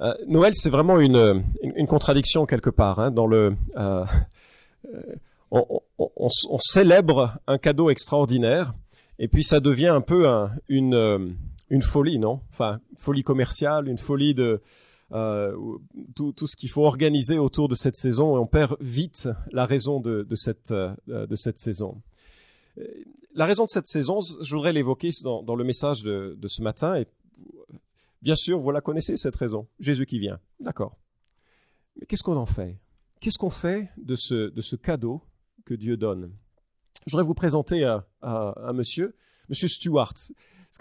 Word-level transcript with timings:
Euh, 0.00 0.14
Noël, 0.26 0.54
c'est 0.54 0.70
vraiment 0.70 0.98
une, 0.98 1.44
une, 1.62 1.86
contradiction 1.86 2.46
quelque 2.46 2.70
part. 2.70 3.00
Hein, 3.00 3.10
dans 3.10 3.26
le, 3.26 3.54
euh, 3.76 4.04
on, 5.50 5.82
on, 5.98 6.58
célèbre 6.58 7.38
un 7.46 7.58
cadeau 7.58 7.90
extraordinaire, 7.90 8.74
et 9.18 9.28
puis 9.28 9.44
ça 9.44 9.60
devient 9.60 9.88
un 9.88 10.00
peu 10.00 10.26
un, 10.28 10.52
une, 10.68 11.36
une 11.68 11.82
folie, 11.82 12.18
non? 12.18 12.40
Enfin, 12.50 12.80
folie 12.96 13.22
commerciale, 13.22 13.88
une 13.88 13.98
folie 13.98 14.32
de 14.32 14.62
euh, 15.12 15.54
tout, 16.14 16.32
tout, 16.32 16.46
ce 16.46 16.56
qu'il 16.56 16.70
faut 16.70 16.86
organiser 16.86 17.38
autour 17.38 17.68
de 17.68 17.74
cette 17.74 17.96
saison, 17.96 18.36
et 18.36 18.38
on 18.38 18.46
perd 18.46 18.76
vite 18.80 19.28
la 19.52 19.66
raison 19.66 20.00
de, 20.00 20.22
de 20.22 20.34
cette, 20.34 20.72
de 20.72 21.34
cette 21.34 21.58
saison. 21.58 22.00
La 23.34 23.44
raison 23.44 23.64
de 23.64 23.70
cette 23.70 23.86
saison, 23.86 24.20
je 24.20 24.54
voudrais 24.54 24.72
l'évoquer 24.72 25.10
dans, 25.22 25.42
dans, 25.42 25.56
le 25.56 25.64
message 25.64 26.02
de, 26.04 26.38
de 26.40 26.48
ce 26.48 26.62
matin, 26.62 26.96
et 26.96 27.06
Bien 28.22 28.34
sûr, 28.34 28.58
vous 28.58 28.70
la 28.70 28.80
connaissez, 28.80 29.16
cette 29.16 29.36
raison. 29.36 29.66
Jésus 29.78 30.06
qui 30.06 30.18
vient. 30.18 30.38
D'accord. 30.58 30.96
Mais 31.96 32.06
qu'est-ce 32.06 32.22
qu'on 32.22 32.36
en 32.36 32.46
fait? 32.46 32.78
Qu'est-ce 33.20 33.38
qu'on 33.38 33.50
fait 33.50 33.90
de 33.96 34.14
ce, 34.14 34.50
de 34.50 34.60
ce 34.60 34.76
cadeau 34.76 35.22
que 35.64 35.74
Dieu 35.74 35.96
donne? 35.96 36.32
Je 37.06 37.12
voudrais 37.12 37.26
vous 37.26 37.34
présenter 37.34 37.84
un, 37.84 38.72
monsieur, 38.72 39.14
monsieur 39.48 39.68
Stuart. 39.68 40.14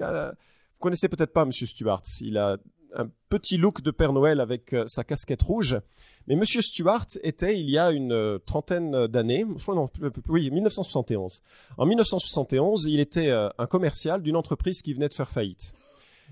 Euh, 0.01 0.31
vous 0.31 0.79
connaissez 0.79 1.07
peut-être 1.07 1.33
pas 1.33 1.45
monsieur 1.45 1.65
Stuart. 1.65 2.03
Il 2.21 2.37
a 2.37 2.57
un 2.95 3.09
petit 3.29 3.57
look 3.57 3.81
de 3.81 3.91
Père 3.91 4.13
Noël 4.13 4.41
avec 4.41 4.73
euh, 4.73 4.85
sa 4.87 5.03
casquette 5.03 5.41
rouge. 5.41 5.79
Mais 6.27 6.35
Monsieur 6.35 6.61
Stuart 6.61 7.07
était, 7.23 7.59
il 7.59 7.69
y 7.69 7.77
a 7.77 7.91
une 7.91 8.11
euh, 8.11 8.37
trentaine 8.39 9.07
d'années, 9.07 9.45
je 9.57 9.63
crois 9.63 9.75
non, 9.75 9.89
oui, 10.27 10.51
1971. 10.51 11.41
En 11.77 11.85
1971, 11.85 12.85
il 12.85 12.99
était 12.99 13.31
un 13.31 13.65
commercial 13.65 14.21
d'une 14.21 14.35
entreprise 14.35 14.81
qui 14.81 14.93
venait 14.93 15.09
de 15.09 15.13
faire 15.13 15.29
faillite. 15.29 15.73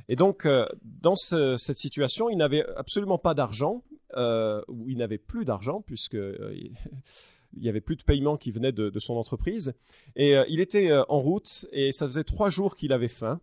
Et 0.09 0.15
donc, 0.15 0.45
euh, 0.45 0.65
dans 0.83 1.15
ce, 1.15 1.57
cette 1.57 1.77
situation, 1.77 2.29
il 2.29 2.37
n'avait 2.37 2.65
absolument 2.75 3.17
pas 3.17 3.33
d'argent, 3.33 3.83
euh, 4.15 4.61
ou 4.67 4.89
il 4.89 4.97
n'avait 4.97 5.17
plus 5.17 5.45
d'argent, 5.45 5.81
puisque 5.81 6.15
euh, 6.15 6.55
il 6.55 6.73
y 7.63 7.69
avait 7.69 7.81
plus 7.81 7.95
de 7.95 8.03
paiement 8.03 8.37
qui 8.37 8.51
venait 8.51 8.71
de, 8.71 8.99
son 8.99 9.15
entreprise. 9.15 9.73
Et 10.15 10.35
il 10.49 10.59
était 10.59 10.91
en 11.09 11.19
route, 11.19 11.65
et 11.71 11.91
ça 11.91 12.05
faisait 12.05 12.23
trois 12.23 12.49
jours 12.49 12.75
qu'il 12.75 12.93
avait 12.93 13.07
faim. 13.07 13.39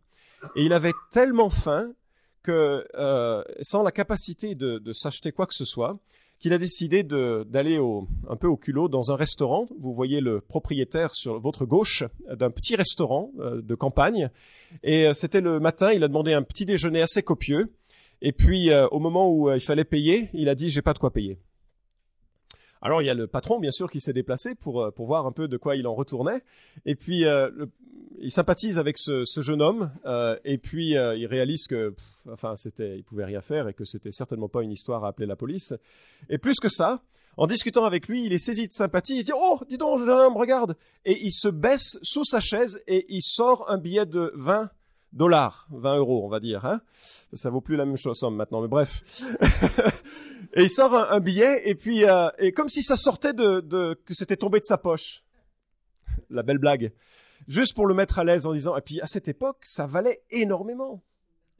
Et 0.56 0.64
il 0.64 0.72
avait 0.72 0.92
tellement 1.10 1.50
faim 1.50 1.92
que, 2.42 2.86
sans 3.60 3.82
la 3.82 3.90
capacité 3.90 4.54
de 4.54 4.92
s'acheter 4.92 5.32
quoi 5.32 5.46
que 5.46 5.54
ce 5.54 5.64
soit, 5.64 5.98
qu'il 6.38 6.52
a 6.52 6.58
décidé 6.58 7.02
d'aller 7.02 7.78
un 8.28 8.36
peu 8.36 8.46
au 8.46 8.56
culot 8.56 8.88
dans 8.88 9.10
un 9.10 9.16
restaurant. 9.16 9.66
Vous 9.78 9.94
voyez 9.94 10.20
le 10.20 10.40
propriétaire 10.40 11.14
sur 11.14 11.40
votre 11.40 11.64
gauche 11.64 12.04
d'un 12.28 12.50
petit 12.50 12.76
restaurant 12.76 13.30
euh, 13.38 13.62
de 13.62 13.74
campagne. 13.74 14.30
Et 14.82 15.06
euh, 15.06 15.14
c'était 15.14 15.40
le 15.40 15.60
matin, 15.60 15.92
il 15.92 16.04
a 16.04 16.08
demandé 16.08 16.32
un 16.32 16.42
petit 16.42 16.66
déjeuner 16.66 17.00
assez 17.02 17.22
copieux. 17.22 17.72
Et 18.20 18.32
puis, 18.32 18.70
euh, 18.70 18.86
au 18.88 19.00
moment 19.00 19.30
où 19.30 19.50
il 19.50 19.60
fallait 19.60 19.84
payer, 19.84 20.30
il 20.32 20.48
a 20.48 20.54
dit, 20.54 20.70
j'ai 20.70 20.82
pas 20.82 20.92
de 20.92 20.98
quoi 20.98 21.12
payer. 21.12 21.38
Alors 22.84 23.02
il 23.02 23.06
y 23.06 23.10
a 23.10 23.14
le 23.14 23.26
patron 23.26 23.58
bien 23.58 23.72
sûr 23.72 23.90
qui 23.90 24.00
s'est 24.00 24.12
déplacé 24.12 24.54
pour 24.54 24.92
pour 24.94 25.06
voir 25.06 25.26
un 25.26 25.32
peu 25.32 25.48
de 25.48 25.56
quoi 25.56 25.74
il 25.74 25.86
en 25.86 25.94
retournait 25.94 26.42
et 26.86 26.94
puis 26.94 27.24
le, 27.24 27.70
il 28.18 28.30
sympathise 28.30 28.78
avec 28.78 28.96
ce, 28.98 29.24
ce 29.24 29.40
jeune 29.40 29.62
homme 29.62 29.90
euh, 30.06 30.36
et 30.44 30.58
puis 30.58 30.96
euh, 30.96 31.16
il 31.16 31.26
réalise 31.26 31.66
que, 31.66 31.94
enfin, 32.30 32.56
c'était, 32.56 32.96
il 32.96 33.04
pouvait 33.04 33.24
rien 33.24 33.40
faire 33.40 33.68
et 33.68 33.74
que 33.74 33.84
c'était 33.84 34.12
certainement 34.12 34.48
pas 34.48 34.62
une 34.62 34.72
histoire 34.72 35.04
à 35.04 35.08
appeler 35.08 35.26
la 35.26 35.36
police. 35.36 35.74
Et 36.28 36.38
plus 36.38 36.58
que 36.60 36.68
ça, 36.68 37.02
en 37.36 37.46
discutant 37.46 37.84
avec 37.84 38.08
lui, 38.08 38.24
il 38.24 38.32
est 38.32 38.38
saisi 38.38 38.68
de 38.68 38.72
sympathie. 38.72 39.18
Il 39.18 39.24
dit 39.24 39.32
"Oh, 39.34 39.60
dis 39.68 39.76
donc, 39.76 39.98
jeune 39.98 40.08
homme, 40.08 40.36
regarde!" 40.36 40.76
Et 41.04 41.18
il 41.22 41.32
se 41.32 41.48
baisse 41.48 41.98
sous 42.02 42.24
sa 42.24 42.40
chaise 42.40 42.82
et 42.86 43.06
il 43.08 43.22
sort 43.22 43.70
un 43.70 43.78
billet 43.78 44.06
de 44.06 44.32
20 44.36 44.70
dollars, 45.14 45.66
20 45.70 45.96
euros, 45.96 46.24
on 46.24 46.28
va 46.28 46.40
dire. 46.40 46.64
Hein 46.66 46.80
ça 47.32 47.48
vaut 47.48 47.62
plus 47.62 47.76
la 47.76 47.86
même 47.86 47.96
chose 47.96 48.18
somme 48.18 48.36
maintenant, 48.36 48.60
mais 48.60 48.68
bref. 48.68 49.24
et 50.54 50.62
il 50.62 50.70
sort 50.70 50.94
un, 50.94 51.20
billet 51.20 51.68
et 51.68 51.74
puis 51.74 52.04
euh, 52.04 52.28
et 52.38 52.52
comme 52.52 52.68
si 52.68 52.82
ça 52.82 52.96
sortait 52.96 53.32
de, 53.32 53.60
de 53.60 53.94
que 54.04 54.12
c'était 54.12 54.36
tombé 54.36 54.58
de 54.60 54.64
sa 54.64 54.76
poche. 54.76 55.24
La 56.30 56.42
belle 56.42 56.58
blague 56.58 56.92
juste 57.46 57.74
pour 57.74 57.86
le 57.86 57.94
mettre 57.94 58.18
à 58.18 58.24
l'aise 58.24 58.46
en 58.46 58.52
disant, 58.52 58.76
et 58.76 58.80
puis 58.80 59.00
à 59.00 59.06
cette 59.06 59.28
époque, 59.28 59.58
ça 59.62 59.86
valait 59.86 60.22
énormément, 60.30 61.02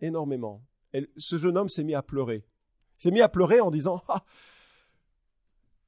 énormément. 0.01 0.63
Et 0.93 1.09
ce 1.17 1.37
jeune 1.37 1.59
homme 1.59 1.69
s'est 1.69 1.85
mis 1.85 1.95
à 1.95 2.03
pleurer. 2.03 2.45
S'est 2.97 3.11
mis 3.11 3.21
à 3.21 3.29
pleurer 3.29 3.61
en 3.61 3.71
disant, 3.71 4.03
ah, 4.09 4.25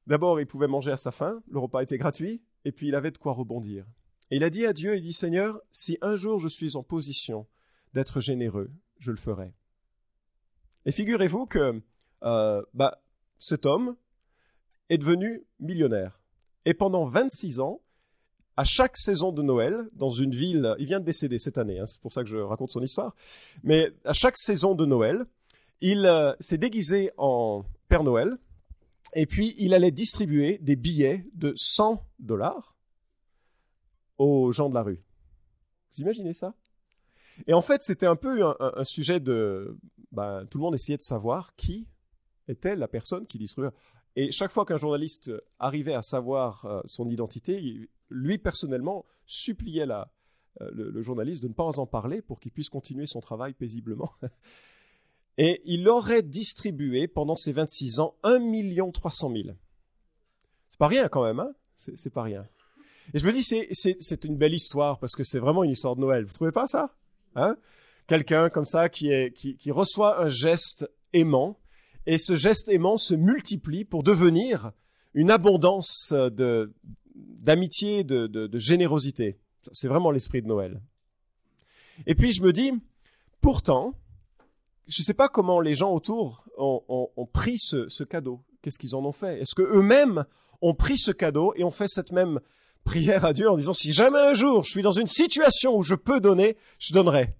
d'abord 0.05 0.39
il 0.39 0.47
pouvait 0.47 0.67
manger 0.67 0.91
à 0.91 0.97
sa 0.97 1.11
faim, 1.11 1.41
le 1.49 1.59
repas 1.59 1.81
était 1.81 1.97
gratuit, 1.97 2.41
et 2.65 2.71
puis 2.71 2.87
il 2.87 2.95
avait 2.95 3.11
de 3.11 3.17
quoi 3.17 3.33
rebondir. 3.33 3.85
Et 4.29 4.37
il 4.37 4.43
a 4.43 4.49
dit 4.49 4.65
à 4.65 4.73
Dieu, 4.73 4.95
il 4.95 5.01
dit, 5.01 5.13
Seigneur, 5.13 5.59
si 5.71 5.97
un 6.01 6.15
jour 6.15 6.39
je 6.39 6.49
suis 6.49 6.75
en 6.75 6.83
position 6.83 7.47
d'être 7.97 8.21
généreux, 8.21 8.69
je 8.99 9.09
le 9.09 9.17
ferai. 9.17 9.55
Et 10.85 10.91
figurez-vous 10.91 11.47
que 11.47 11.81
euh, 12.21 12.61
bah, 12.75 13.01
cet 13.39 13.65
homme 13.65 13.95
est 14.89 14.99
devenu 14.99 15.43
millionnaire. 15.59 16.21
Et 16.65 16.75
pendant 16.75 17.07
26 17.07 17.59
ans, 17.59 17.81
à 18.55 18.63
chaque 18.65 18.97
saison 18.97 19.31
de 19.31 19.41
Noël, 19.41 19.89
dans 19.93 20.11
une 20.11 20.29
ville, 20.29 20.75
il 20.77 20.85
vient 20.85 20.99
de 20.99 21.05
décéder 21.05 21.39
cette 21.39 21.57
année, 21.57 21.79
hein, 21.79 21.87
c'est 21.87 21.99
pour 21.99 22.13
ça 22.13 22.21
que 22.21 22.29
je 22.29 22.37
raconte 22.37 22.69
son 22.69 22.83
histoire, 22.83 23.15
mais 23.63 23.91
à 24.05 24.13
chaque 24.13 24.37
saison 24.37 24.75
de 24.75 24.85
Noël, 24.85 25.25
il 25.81 26.05
euh, 26.05 26.33
s'est 26.39 26.59
déguisé 26.59 27.09
en 27.17 27.65
Père 27.87 28.03
Noël, 28.03 28.37
et 29.15 29.25
puis 29.25 29.55
il 29.57 29.73
allait 29.73 29.89
distribuer 29.89 30.59
des 30.59 30.75
billets 30.75 31.25
de 31.33 31.51
100 31.55 32.05
dollars 32.19 32.75
aux 34.19 34.51
gens 34.51 34.69
de 34.69 34.75
la 34.75 34.83
rue. 34.83 35.01
Vous 35.91 36.01
imaginez 36.01 36.33
ça? 36.33 36.53
Et 37.45 37.53
en 37.53 37.61
fait, 37.61 37.83
c'était 37.83 38.05
un 38.05 38.15
peu 38.15 38.43
un, 38.43 38.83
sujet 38.83 39.19
de... 39.19 39.77
Ben, 40.11 40.45
tout 40.49 40.57
le 40.57 40.63
monde 40.63 40.75
essayait 40.75 40.97
de 40.97 41.03
savoir 41.03 41.55
qui 41.55 41.87
était 42.47 42.75
la 42.75 42.87
personne 42.87 43.27
qui 43.27 43.37
distribuait. 43.37 43.71
Et 44.15 44.31
chaque 44.31 44.51
fois 44.51 44.65
qu'un 44.65 44.77
journaliste 44.77 45.31
arrivait 45.59 45.93
à 45.93 46.01
savoir 46.01 46.65
euh, 46.65 46.81
son 46.85 47.09
identité, 47.09 47.87
lui 48.09 48.37
personnellement 48.39 49.05
suppliait 49.27 49.85
euh, 49.87 50.71
le, 50.73 51.01
journaliste 51.01 51.43
de 51.43 51.47
ne 51.47 51.53
pas 51.53 51.63
en 51.63 51.85
parler 51.85 52.21
pour 52.21 52.39
qu'il 52.39 52.51
puisse 52.51 52.69
continuer 52.69 53.05
son 53.05 53.19
travail 53.19 53.53
paisiblement. 53.53 54.11
Et 55.37 55.61
il 55.65 55.87
aurait 55.87 56.23
distribué 56.23 57.07
pendant 57.07 57.35
ces 57.35 57.51
26 57.51 57.99
ans 57.99 58.15
1 58.23 58.39
million 58.39 58.91
300 58.91 59.31
000. 59.31 59.49
C'est 60.67 60.79
pas 60.79 60.87
rien 60.87 61.09
quand 61.09 61.23
même, 61.23 61.39
hein 61.39 61.53
C'est 61.75 62.09
pas 62.09 62.23
rien. 62.23 62.47
Et 63.13 63.19
je 63.19 63.25
me 63.25 63.31
dis, 63.31 63.43
c'est 63.43 64.25
une 64.25 64.35
belle 64.35 64.55
histoire 64.55 64.99
parce 64.99 65.15
que 65.15 65.23
c'est 65.23 65.39
vraiment 65.39 65.63
une 65.63 65.69
histoire 65.69 65.95
de 65.95 66.01
Noël. 66.01 66.25
Vous 66.25 66.33
trouvez 66.33 66.51
pas 66.51 66.65
ça? 66.65 66.95
Hein? 67.37 67.55
Quelqu'un 68.07 68.49
comme 68.49 68.65
ça 68.65 68.89
qui, 68.89 69.11
reçoit 69.69 70.21
un 70.21 70.29
geste 70.29 70.89
aimant 71.13 71.59
et 72.05 72.17
ce 72.17 72.35
geste 72.35 72.69
aimant 72.69 72.97
se 72.97 73.15
multiplie 73.15 73.83
pour 73.83 74.03
devenir 74.03 74.71
une 75.13 75.29
abondance 75.29 76.13
d'amitié, 77.13 78.03
de, 78.05 78.49
générosité. 78.57 79.37
C'est 79.73 79.89
vraiment 79.89 80.11
l'esprit 80.11 80.41
de 80.41 80.47
Noël. 80.47 80.81
Et 82.05 82.15
puis 82.15 82.31
je 82.31 82.41
me 82.41 82.53
dis, 82.53 82.71
pourtant, 83.41 83.93
je 84.87 85.01
ne 85.01 85.03
sais 85.03 85.13
pas 85.13 85.27
comment 85.27 85.59
les 85.59 85.75
gens 85.75 85.91
autour 85.91 86.45
ont 86.57 87.29
pris 87.33 87.59
ce, 87.59 87.89
ce 87.89 88.05
cadeau. 88.05 88.41
Qu'est-ce 88.61 88.79
qu'ils 88.79 88.95
en 88.95 89.03
ont 89.03 89.11
fait? 89.11 89.41
Est-ce 89.41 89.53
que 89.53 89.63
eux-mêmes 89.63 90.23
ont 90.61 90.73
pris 90.73 90.97
ce 90.97 91.11
cadeau 91.11 91.53
et 91.57 91.65
ont 91.65 91.71
fait 91.71 91.89
cette 91.89 92.13
même 92.13 92.39
prière 92.87 93.25
à 93.25 93.33
Dieu 93.33 93.49
en 93.49 93.57
disant 93.57 93.73
si 93.73 93.91
jamais 93.91 94.17
un 94.17 94.33
jour 94.33 94.63
je 94.63 94.71
suis 94.71 94.81
dans 94.81 94.91
une 94.91 95.07
situation 95.07 95.75
où 95.75 95.83
je 95.83 95.93
peux 95.93 96.21
donner, 96.21 96.57
je 96.79 96.93
donnerai. 96.93 97.35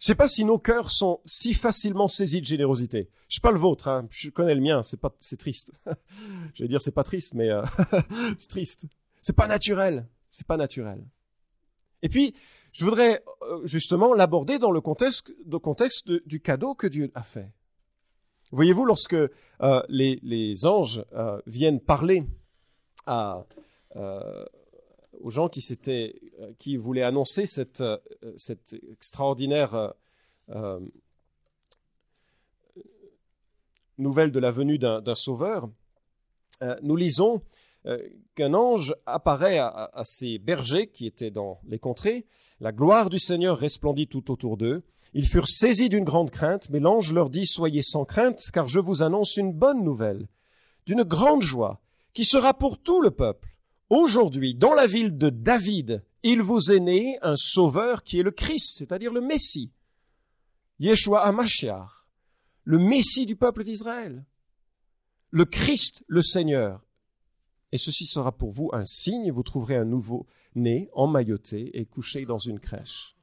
Je 0.00 0.06
sais 0.06 0.14
pas 0.16 0.28
si 0.28 0.44
nos 0.44 0.58
cœurs 0.58 0.90
sont 0.90 1.20
si 1.24 1.54
facilement 1.54 2.08
saisis 2.08 2.40
de 2.40 2.46
générosité. 2.46 3.10
Je 3.28 3.36
sais 3.36 3.40
pas 3.40 3.52
le 3.52 3.58
vôtre, 3.58 3.86
hein. 3.86 4.08
je 4.10 4.30
connais 4.30 4.56
le 4.56 4.60
mien, 4.60 4.82
c'est 4.82 4.98
pas, 4.98 5.14
c'est 5.20 5.38
triste. 5.38 5.72
Je 6.54 6.64
vais 6.64 6.68
dire 6.68 6.80
c'est 6.82 6.90
pas 6.90 7.04
triste, 7.04 7.34
mais 7.34 7.48
euh, 7.48 7.62
c'est 8.38 8.48
triste. 8.48 8.86
C'est 9.22 9.36
pas 9.36 9.46
naturel, 9.46 10.08
c'est 10.30 10.46
pas 10.46 10.56
naturel. 10.56 11.06
Et 12.02 12.08
puis, 12.08 12.34
je 12.72 12.84
voudrais 12.84 13.22
euh, 13.42 13.64
justement 13.64 14.14
l'aborder 14.14 14.58
dans 14.58 14.72
le 14.72 14.80
contexte, 14.80 15.30
du 16.26 16.40
cadeau 16.40 16.74
que 16.74 16.88
Dieu 16.88 17.12
a 17.14 17.22
fait. 17.22 17.50
Voyez-vous, 18.50 18.84
lorsque 18.84 19.14
euh, 19.14 19.82
les, 19.88 20.66
anges 20.66 21.04
viennent 21.46 21.78
parler 21.78 22.24
à, 23.06 23.44
aux 25.20 25.30
gens 25.30 25.50
euh, 25.88 26.08
qui 26.58 26.76
voulaient 26.76 27.02
annoncer 27.02 27.46
cette, 27.46 27.80
euh, 27.80 27.98
extraordinaire 28.92 29.94
euh, 30.50 30.80
nouvelle 33.98 34.32
de 34.32 34.40
la 34.40 34.50
venue 34.50 34.78
d'un 34.78 35.14
sauveur, 35.14 35.68
nous 36.82 36.96
lisons 36.96 37.42
qu'un 38.34 38.52
ange 38.52 38.94
apparaît 39.06 39.58
à, 39.58 39.68
à, 39.68 40.04
ces 40.04 40.38
bergers 40.38 40.88
qui 40.88 41.06
étaient 41.06 41.30
dans 41.30 41.60
les 41.66 41.78
contrées. 41.78 42.26
La 42.60 42.72
gloire 42.72 43.08
du 43.08 43.18
Seigneur 43.18 43.58
resplendit 43.58 44.06
tout 44.06 44.30
autour 44.30 44.58
d'eux. 44.58 44.82
Ils 45.14 45.26
furent 45.26 45.48
saisis 45.48 45.88
d'une 45.88 46.04
grande 46.04 46.30
crainte, 46.30 46.68
mais 46.70 46.80
l'ange 46.80 47.12
leur 47.12 47.30
dit, 47.30 47.46
Soyez 47.46 47.82
sans 47.82 48.04
crainte, 48.04 48.42
car 48.52 48.68
je 48.68 48.80
vous 48.80 49.02
annonce 49.02 49.36
une 49.36 49.52
bonne 49.52 49.84
nouvelle, 49.84 50.28
d'une 50.86 51.02
grande 51.02 51.42
joie, 51.42 51.80
qui 52.12 52.24
sera 52.24 52.52
pour 52.52 52.78
tout 52.78 53.00
le 53.00 53.10
peuple. 53.10 53.49
Aujourd'hui, 53.90 54.54
dans 54.54 54.72
la 54.72 54.86
ville 54.86 55.18
de 55.18 55.30
David, 55.30 56.04
il 56.22 56.42
vous 56.42 56.70
est 56.70 56.78
né 56.78 57.18
un 57.22 57.34
sauveur 57.34 58.04
qui 58.04 58.20
est 58.20 58.22
le 58.22 58.30
Christ, 58.30 58.76
c'est-à-dire 58.78 59.12
le 59.12 59.20
Messie, 59.20 59.72
Yeshua 60.78 61.26
HaMashiach. 61.26 62.06
le 62.62 62.78
Messie 62.78 63.26
du 63.26 63.34
peuple 63.34 63.64
d'Israël, 63.64 64.24
le 65.30 65.44
Christ, 65.44 66.04
le 66.06 66.22
Seigneur. 66.22 66.86
Et 67.72 67.78
ceci 67.78 68.06
sera 68.06 68.30
pour 68.30 68.52
vous 68.52 68.70
un 68.72 68.84
signe, 68.84 69.32
vous 69.32 69.42
trouverez 69.42 69.76
un 69.76 69.84
nouveau 69.84 70.26
né 70.54 70.88
emmailloté 70.92 71.76
et 71.76 71.84
couché 71.84 72.26
dans 72.26 72.38
une 72.38 72.60
crèche. 72.60 73.16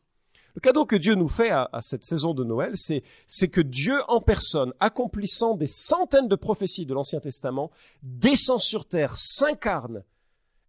Le 0.53 0.59
cadeau 0.59 0.85
que 0.85 0.95
Dieu 0.97 1.15
nous 1.15 1.29
fait 1.29 1.51
à, 1.51 1.69
cette 1.79 2.03
saison 2.03 2.33
de 2.33 2.43
Noël, 2.43 2.73
c'est 2.75 3.47
que 3.47 3.61
Dieu 3.61 3.95
en 4.09 4.19
personne, 4.19 4.73
accomplissant 4.81 5.55
des 5.55 5.67
centaines 5.67 6.27
de 6.27 6.35
prophéties 6.35 6.85
de 6.85 6.93
l'Ancien 6.93 7.21
Testament, 7.21 7.71
descend 8.01 8.59
sur 8.59 8.85
terre, 8.85 9.15
s'incarne 9.15 10.03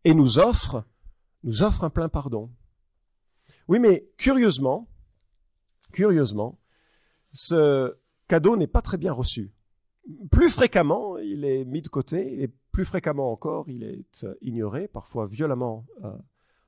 et 0.04 0.14
nous 0.14 0.38
offre, 0.38 0.84
nous 1.44 1.62
offre 1.62 1.84
un 1.84 1.90
plein 1.90 2.08
pardon. 2.08 2.50
Oui, 3.68 3.78
mais 3.78 4.08
curieusement, 4.16 4.88
curieusement, 5.92 6.58
ce 7.32 7.96
cadeau 8.26 8.56
n'est 8.56 8.66
pas 8.66 8.82
très 8.82 8.96
bien 8.96 9.12
reçu. 9.12 9.52
Plus 10.30 10.50
fréquemment, 10.50 11.18
il 11.18 11.44
est 11.44 11.64
mis 11.64 11.82
de 11.82 11.88
côté 11.88 12.42
et 12.42 12.48
plus 12.72 12.84
fréquemment 12.84 13.30
encore, 13.30 13.68
il 13.68 13.82
est 13.82 14.26
ignoré, 14.40 14.88
parfois 14.88 15.26
violemment 15.26 15.84
euh, 16.04 16.10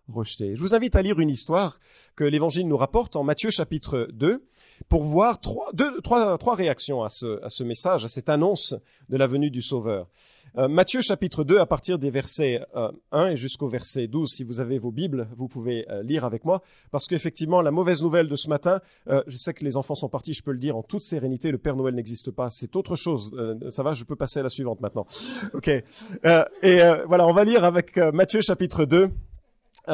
rejeté. 0.08 0.56
Je 0.56 0.60
vous 0.60 0.74
invite 0.74 0.96
à 0.96 1.02
lire 1.02 1.20
une 1.20 1.30
histoire 1.30 1.80
que 2.16 2.24
l'Évangile 2.24 2.68
nous 2.68 2.76
rapporte 2.76 3.16
en 3.16 3.22
Matthieu 3.22 3.50
chapitre 3.50 4.08
2 4.12 4.44
pour 4.88 5.04
voir 5.04 5.40
trois, 5.40 6.54
réactions 6.54 7.02
à 7.02 7.08
ce 7.08 7.62
message, 7.62 8.04
à 8.04 8.08
cette 8.08 8.28
annonce 8.28 8.74
de 9.08 9.16
la 9.16 9.26
venue 9.26 9.50
du 9.50 9.62
Sauveur. 9.62 10.08
Euh, 10.58 10.68
Matthieu 10.68 11.00
chapitre 11.00 11.44
2 11.44 11.58
à 11.58 11.66
partir 11.66 11.98
des 11.98 12.10
versets 12.10 12.60
1 12.74 12.92
euh, 13.12 13.26
et 13.28 13.36
jusqu'au 13.36 13.68
verset 13.68 14.08
12. 14.08 14.28
Si 14.28 14.44
vous 14.44 14.60
avez 14.60 14.78
vos 14.78 14.90
Bibles, 14.90 15.28
vous 15.36 15.48
pouvez 15.48 15.88
euh, 15.90 16.02
lire 16.02 16.24
avec 16.24 16.44
moi. 16.44 16.62
Parce 16.90 17.06
qu'effectivement, 17.06 17.62
la 17.62 17.70
mauvaise 17.70 18.02
nouvelle 18.02 18.28
de 18.28 18.36
ce 18.36 18.48
matin, 18.48 18.80
je 19.06 19.36
sais 19.36 19.54
que 19.54 19.64
les 19.64 19.76
enfants 19.76 19.94
sont 19.94 20.08
partis, 20.08 20.32
je 20.32 20.42
peux 20.42 20.52
le 20.52 20.58
dire 20.58 20.76
en 20.76 20.82
toute 20.82 21.02
sérénité, 21.02 21.50
le 21.50 21.58
Père 21.58 21.76
Noël 21.76 21.94
n'existe 21.94 22.30
pas. 22.30 22.48
C'est 22.50 22.76
autre 22.76 22.96
chose. 22.96 23.32
ça 23.68 23.82
va, 23.82 23.94
je 23.94 24.04
peux 24.04 24.16
passer 24.16 24.40
à 24.40 24.42
la 24.42 24.48
suivante 24.48 24.80
maintenant. 24.80 25.06
Ok. 25.54 25.68
et 25.68 26.80
voilà, 27.06 27.26
on 27.26 27.32
va 27.32 27.44
lire 27.44 27.64
avec 27.64 27.96
Matthieu 27.96 28.40
chapitre 28.40 28.84
2. 28.84 29.10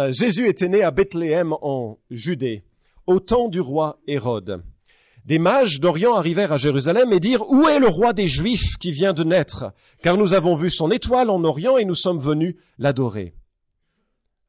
Jésus 0.08 0.48
était 0.48 0.68
né 0.68 0.82
à 0.82 0.90
Bethléem 0.90 1.54
en 1.60 1.98
Judée, 2.10 2.62
au 3.06 3.20
temps 3.20 3.48
du 3.48 3.60
roi 3.60 3.98
Hérode. 4.06 4.62
Des 5.26 5.40
mages 5.40 5.80
d'Orient 5.80 6.14
arrivèrent 6.14 6.52
à 6.52 6.56
Jérusalem 6.56 7.12
et 7.12 7.18
dirent, 7.18 7.50
Où 7.50 7.66
est 7.66 7.80
le 7.80 7.88
roi 7.88 8.12
des 8.12 8.28
Juifs 8.28 8.76
qui 8.78 8.92
vient 8.92 9.12
de 9.12 9.24
naître? 9.24 9.72
Car 10.00 10.16
nous 10.16 10.34
avons 10.34 10.54
vu 10.54 10.70
son 10.70 10.92
étoile 10.92 11.30
en 11.30 11.42
Orient 11.42 11.76
et 11.78 11.84
nous 11.84 11.96
sommes 11.96 12.20
venus 12.20 12.54
l'adorer. 12.78 13.34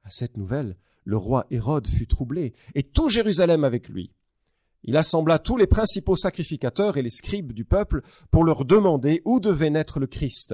À 0.03 0.09
cette 0.11 0.37
nouvelle, 0.37 0.77
le 1.03 1.17
roi 1.17 1.47
Hérode 1.49 1.87
fut 1.87 2.05
troublé, 2.05 2.53
et 2.75 2.83
tout 2.83 3.09
Jérusalem 3.09 3.63
avec 3.63 3.89
lui. 3.89 4.11
Il 4.83 4.95
assembla 4.97 5.39
tous 5.39 5.57
les 5.57 5.65
principaux 5.65 6.15
sacrificateurs 6.15 6.97
et 6.97 7.01
les 7.01 7.09
scribes 7.09 7.53
du 7.53 7.65
peuple 7.65 8.03
pour 8.29 8.43
leur 8.43 8.63
demander 8.63 9.23
où 9.25 9.39
devait 9.39 9.71
naître 9.71 9.99
le 9.99 10.05
Christ. 10.05 10.53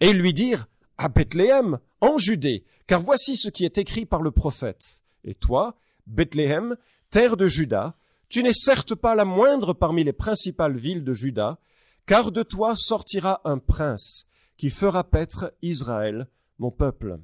Et 0.00 0.08
ils 0.08 0.18
lui 0.18 0.34
dirent, 0.34 0.66
à 0.98 1.08
Bethléem, 1.08 1.78
en 2.00 2.18
Judée, 2.18 2.64
car 2.88 3.00
voici 3.00 3.36
ce 3.36 3.48
qui 3.48 3.64
est 3.64 3.78
écrit 3.78 4.04
par 4.04 4.20
le 4.20 4.32
prophète. 4.32 5.02
Et 5.22 5.34
toi, 5.34 5.76
Bethléem, 6.08 6.76
terre 7.08 7.36
de 7.36 7.46
Juda, 7.46 7.94
tu 8.30 8.44
n'es 8.44 8.54
certes 8.54 8.94
pas 8.94 9.16
la 9.16 9.24
moindre 9.24 9.74
parmi 9.74 10.04
les 10.04 10.12
principales 10.12 10.76
villes 10.76 11.04
de 11.04 11.12
Juda, 11.12 11.58
car 12.06 12.30
de 12.30 12.44
toi 12.44 12.76
sortira 12.76 13.40
un 13.44 13.58
prince 13.58 14.26
qui 14.56 14.70
fera 14.70 15.02
paître 15.04 15.52
Israël, 15.62 16.28
mon 16.58 16.70
peuple. 16.70 17.18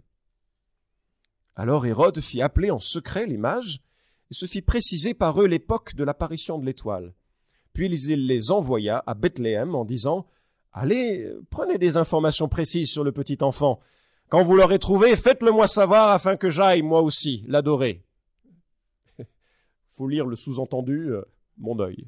Alors 1.55 1.87
Hérode 1.87 2.21
fit 2.21 2.43
appeler 2.43 2.73
en 2.73 2.81
secret 2.81 3.27
les 3.27 3.37
mages 3.37 3.83
et 4.31 4.35
se 4.35 4.47
fit 4.47 4.63
préciser 4.63 5.15
par 5.15 5.41
eux 5.41 5.47
l'époque 5.47 5.95
de 5.95 6.03
l'apparition 6.03 6.59
de 6.59 6.67
l'étoile. 6.67 7.15
Puis 7.73 7.87
il 7.87 8.27
les 8.27 8.51
envoya 8.51 9.05
à 9.07 9.15
Bethléem 9.15 9.75
en 9.75 9.85
disant 9.85 10.27
Allez, 10.73 11.31
prenez 11.51 11.79
des 11.79 11.97
informations 11.97 12.49
précises 12.49 12.91
sur 12.91 13.05
le 13.05 13.13
petit 13.13 13.39
enfant. 13.43 13.81
Quand 14.29 14.43
vous 14.43 14.57
l'aurez 14.57 14.81
trouvé, 14.81 15.15
faites-le 15.15 15.53
moi 15.53 15.69
savoir 15.69 16.11
afin 16.11 16.37
que 16.37 16.51
j'aille 16.51 16.83
moi 16.83 17.01
aussi 17.01 17.45
l'adorer 17.47 18.06
faut 19.97 20.09
lire 20.09 20.27
le 20.27 20.37
sous-entendu, 20.37 21.13
euh, 21.13 21.23
mon 21.59 21.79
œil. 21.81 22.07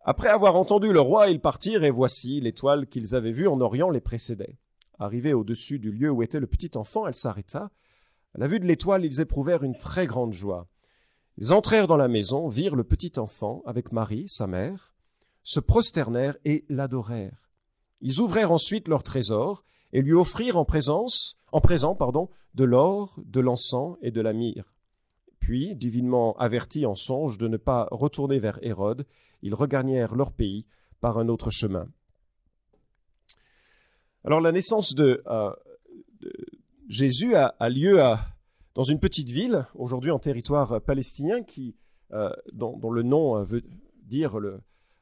Après 0.00 0.28
avoir 0.28 0.56
entendu 0.56 0.92
le 0.92 1.00
roi, 1.00 1.28
ils 1.28 1.40
partirent, 1.40 1.84
et 1.84 1.90
voici 1.90 2.40
l'étoile 2.40 2.88
qu'ils 2.88 3.14
avaient 3.14 3.30
vue 3.30 3.46
en 3.46 3.60
Orient 3.60 3.90
les 3.90 4.00
précédait. 4.00 4.58
Arrivée 4.98 5.32
au-dessus 5.32 5.78
du 5.78 5.92
lieu 5.92 6.10
où 6.10 6.22
était 6.22 6.40
le 6.40 6.48
petit 6.48 6.72
enfant, 6.74 7.06
elle 7.06 7.14
s'arrêta. 7.14 7.70
À 8.34 8.38
la 8.38 8.48
vue 8.48 8.58
de 8.58 8.66
l'étoile, 8.66 9.04
ils 9.04 9.20
éprouvèrent 9.20 9.62
une 9.62 9.76
très 9.76 10.06
grande 10.06 10.32
joie. 10.32 10.66
Ils 11.38 11.52
entrèrent 11.52 11.86
dans 11.86 11.96
la 11.96 12.08
maison, 12.08 12.48
virent 12.48 12.76
le 12.76 12.84
petit 12.84 13.12
enfant 13.16 13.62
avec 13.64 13.92
Marie, 13.92 14.28
sa 14.28 14.48
mère, 14.48 14.92
se 15.44 15.60
prosternèrent 15.60 16.36
et 16.44 16.64
l'adorèrent. 16.68 17.50
Ils 18.00 18.20
ouvrèrent 18.20 18.52
ensuite 18.52 18.88
leur 18.88 19.04
trésor 19.04 19.64
et 19.92 20.02
lui 20.02 20.14
offrirent 20.14 20.56
en 20.56 20.64
présence, 20.64 21.36
en 21.52 21.60
présent, 21.60 21.94
pardon, 21.94 22.28
de 22.54 22.64
l'or, 22.64 23.14
de 23.24 23.40
l'encens 23.40 23.96
et 24.02 24.10
de 24.10 24.20
la 24.20 24.32
myrrhe. 24.32 24.71
Puis, 25.42 25.74
divinement 25.74 26.36
avertis 26.38 26.86
en 26.86 26.94
songe 26.94 27.36
de 27.36 27.48
ne 27.48 27.56
pas 27.56 27.88
retourner 27.90 28.38
vers 28.38 28.60
Hérode, 28.62 29.06
ils 29.42 29.54
regagnèrent 29.54 30.14
leur 30.14 30.30
pays 30.30 30.66
par 31.00 31.18
un 31.18 31.28
autre 31.28 31.50
chemin. 31.50 31.88
Alors 34.22 34.40
la 34.40 34.52
naissance 34.52 34.94
de, 34.94 35.20
euh, 35.26 35.50
Jésus 36.88 37.34
a, 37.34 37.56
lieu 37.68 38.00
dans 38.76 38.84
une 38.84 39.00
petite 39.00 39.30
ville, 39.30 39.66
aujourd'hui 39.74 40.12
en 40.12 40.20
territoire 40.20 40.80
palestinien, 40.80 41.42
qui, 41.42 41.74
euh, 42.12 42.30
dont, 42.52 42.92
le 42.92 43.02
nom 43.02 43.36
euh, 43.36 43.42
veut 43.42 43.64
dire 44.04 44.38
le, 44.38 44.60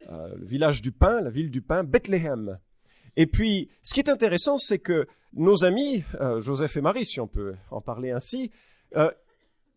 le, 0.08 0.46
village 0.46 0.80
du 0.80 0.90
pain, 0.90 1.20
la 1.20 1.28
ville 1.28 1.50
du 1.50 1.60
pain, 1.60 1.84
Bethléem. 1.84 2.58
Et 3.16 3.26
puis, 3.26 3.68
ce 3.82 3.92
qui 3.92 4.00
est 4.00 4.08
intéressant, 4.08 4.56
c'est 4.56 4.78
que 4.78 5.06
nos 5.34 5.64
amis, 5.64 6.02
Joseph 6.38 6.78
et 6.78 6.80
Marie, 6.80 7.04
si 7.04 7.20
on 7.20 7.28
peut 7.28 7.56
en 7.70 7.82
parler 7.82 8.10
ainsi, 8.10 8.50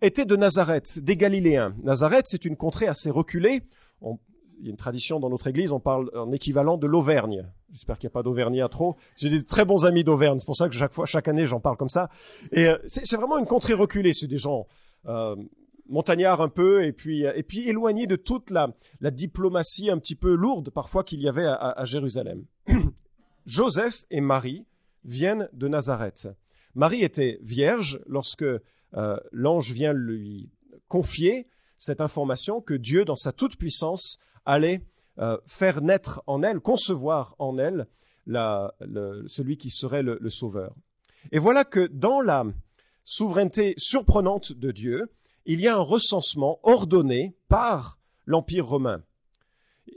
étaient 0.04 0.26
de 0.26 0.36
Nazareth, 0.36 1.00
des 1.00 1.18
Galiléens. 1.18 1.76
Nazareth, 1.82 2.26
c'est 2.28 2.46
une 2.46 2.56
contrée 2.56 2.88
assez 2.88 3.10
reculée. 3.10 3.64
il 4.02 4.66
y 4.66 4.68
a 4.68 4.70
une 4.70 4.78
tradition 4.78 5.20
dans 5.20 5.30
notre 5.30 5.48
église, 5.48 5.72
on 5.72 5.80
parle 5.80 6.12
en 6.16 6.32
équivalent 6.32 6.78
de 6.78 6.88
l'Auvergne. 6.88 7.48
J'espère 7.72 7.98
qu'il 7.98 8.08
n'y 8.08 8.12
a 8.12 8.16
pas 8.16 8.24
d'Auvergnat 8.24 8.70
trop. 8.70 8.96
J'ai 9.16 9.30
des 9.30 9.44
très 9.44 9.66
bons 9.66 9.86
amis 9.86 10.04
d'Auvergne, 10.04 10.38
c'est 10.40 10.46
pour 10.46 10.58
ça 10.58 10.70
que 10.70 10.76
chaque 10.76 10.94
fois, 10.94 11.06
chaque 11.06 11.28
année, 11.28 11.48
j'en 11.48 11.60
parle 11.60 11.78
comme 11.78 11.90
ça. 11.90 12.10
Et 12.52 12.68
euh, 12.68 12.78
c'est 12.86 13.16
vraiment 13.16 13.38
une 13.40 13.48
contrée 13.48 13.74
reculée. 13.74 14.14
C'est 14.14 14.28
des 14.28 14.38
gens 14.38 14.68
euh, 15.08 15.36
montagnards 15.88 16.42
un 16.42 16.50
peu, 16.50 16.86
et 16.86 16.92
puis 16.92 17.24
et 17.24 17.44
puis 17.44 17.68
éloignés 17.68 18.06
de 18.06 18.16
toute 18.16 18.52
la, 18.52 18.70
la 19.00 19.10
diplomatie 19.10 19.90
un 19.90 19.98
petit 19.98 20.16
peu 20.16 20.36
lourde 20.36 20.70
parfois 20.70 21.04
qu'il 21.04 21.22
y 21.22 21.28
avait 21.28 21.48
à 21.48 21.84
Jérusalem. 21.86 22.46
Joseph 23.46 24.06
et 24.12 24.22
Marie 24.22 24.66
viennent 25.04 25.50
de 25.54 25.68
Nazareth. 25.68 26.30
Marie 26.76 27.04
était 27.04 27.40
vierge 27.42 28.00
lorsque 28.08 28.46
euh, 28.96 29.18
l'ange 29.32 29.72
vient 29.72 29.94
lui 29.94 30.50
confier 30.88 31.48
cette 31.78 32.02
information 32.02 32.62
que 32.62 32.74
Dieu, 32.74 33.06
dans 33.06 33.16
sa 33.16 33.32
toute-puissance, 33.32 34.18
allait 34.46 34.82
euh, 35.20 35.38
faire 35.46 35.82
naître 35.82 36.22
en 36.28 36.44
elle, 36.44 36.60
concevoir 36.60 37.36
en 37.40 37.58
elle 37.58 37.88
celui 38.26 39.58
qui 39.58 39.70
serait 39.70 40.04
le, 40.04 40.30
Sauveur. 40.30 40.74
Et 41.32 41.40
voilà 41.40 41.66
que 41.66 41.88
dans 41.88 42.22
la 42.22 42.46
souveraineté 43.04 43.74
surprenante 43.78 44.54
de 44.54 44.72
Dieu, 44.72 45.12
il 45.46 45.60
y 45.60 45.68
a 45.68 45.76
un 45.76 45.82
recensement 45.82 46.60
ordonné 46.64 47.36
par 47.50 48.00
l'Empire 48.26 48.66
romain. 48.66 49.04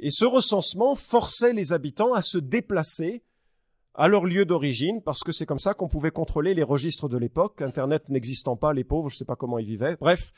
Et 0.01 0.11
ce 0.11 0.25
recensement 0.25 0.97
forçait 0.97 1.53
les 1.53 1.73
habitants 1.73 2.15
à 2.15 2.23
se 2.23 2.39
déplacer 2.39 3.23
à 3.97 4.09
leur 4.09 4.27
lieu 4.27 4.45
d'origine, 4.45 5.01
parce 5.03 5.23
que 5.23 5.33
c'est 5.33 5.47
comme 5.47 5.59
ça 5.59 5.73
qu'on 5.73 5.89
pouvait 5.89 6.11
contrôler 6.11 6.53
les 6.53 6.63
registres 6.63 7.09
de 7.09 7.17
l'époque, 7.17 7.63
Internet 7.63 8.09
n'existant 8.11 8.55
pas, 8.55 8.75
les 8.75 8.85
pauvres, 8.85 9.09
je 9.09 9.15
ne 9.15 9.19
sais 9.19 9.25
pas 9.25 9.37
comment 9.37 9.59
ils 9.59 9.67
vivaient. 9.67 9.97
Bref, 9.99 10.33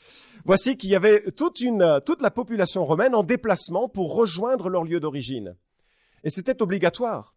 voici 0.45 0.77
qu'il 0.77 0.89
y 0.89 0.95
avait 0.95 1.29
toute, 1.31 1.59
une, 1.59 1.99
toute 2.05 2.21
la 2.21 2.31
population 2.31 2.85
romaine 2.85 3.13
en 3.13 3.23
déplacement 3.23 3.89
pour 3.89 4.15
rejoindre 4.15 4.69
leur 4.69 4.85
lieu 4.85 5.01
d'origine. 5.01 5.57
Et 6.23 6.29
c'était 6.29 6.61
obligatoire. 6.61 7.35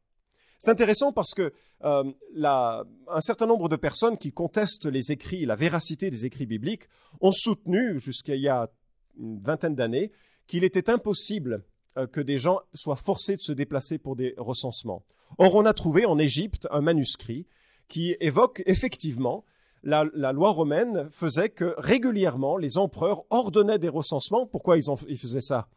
C'est 0.58 0.70
intéressant 0.70 1.12
parce 1.12 1.34
que 1.34 1.52
euh, 1.84 2.04
un 2.44 3.20
certain 3.20 3.46
nombre 3.46 3.68
de 3.68 3.74
personnes 3.74 4.16
qui 4.16 4.30
contestent 4.32 4.86
les 4.86 5.10
écrits, 5.10 5.44
la 5.44 5.56
véracité 5.56 6.08
des 6.08 6.24
écrits 6.24 6.46
bibliques, 6.46 6.88
ont 7.20 7.32
soutenu, 7.32 7.98
jusqu'à 7.98 8.36
il 8.36 8.42
y 8.42 8.48
a 8.48 8.70
une 9.18 9.42
vingtaine 9.42 9.74
d'années, 9.74 10.12
qu'il 10.46 10.62
était 10.62 10.88
impossible 10.88 11.54
euh, 11.54 11.71
que 12.12 12.20
des 12.20 12.38
gens 12.38 12.60
soient 12.74 12.96
forcés 12.96 13.36
de 13.36 13.40
se 13.40 13.52
déplacer 13.52 13.98
pour 13.98 14.16
des 14.16 14.34
recensements. 14.38 15.04
Or, 15.38 15.54
on 15.54 15.66
a 15.66 15.72
trouvé 15.72 16.04
en 16.04 16.18
Égypte 16.18 16.66
un 16.70 16.80
manuscrit 16.80 17.46
qui 17.88 18.16
évoque 18.20 18.62
effectivement 18.66 19.44
la, 19.82 20.32
loi 20.32 20.50
romaine 20.50 21.08
faisait 21.10 21.48
que 21.48 21.74
régulièrement 21.78 22.56
les 22.56 22.78
empereurs 22.78 23.24
ordonnaient 23.30 23.78
des 23.78 23.88
recensements. 23.88 24.46
Pourquoi 24.46 24.76
ils, 24.76 25.18
faisaient 25.18 25.40
ça? 25.40 25.68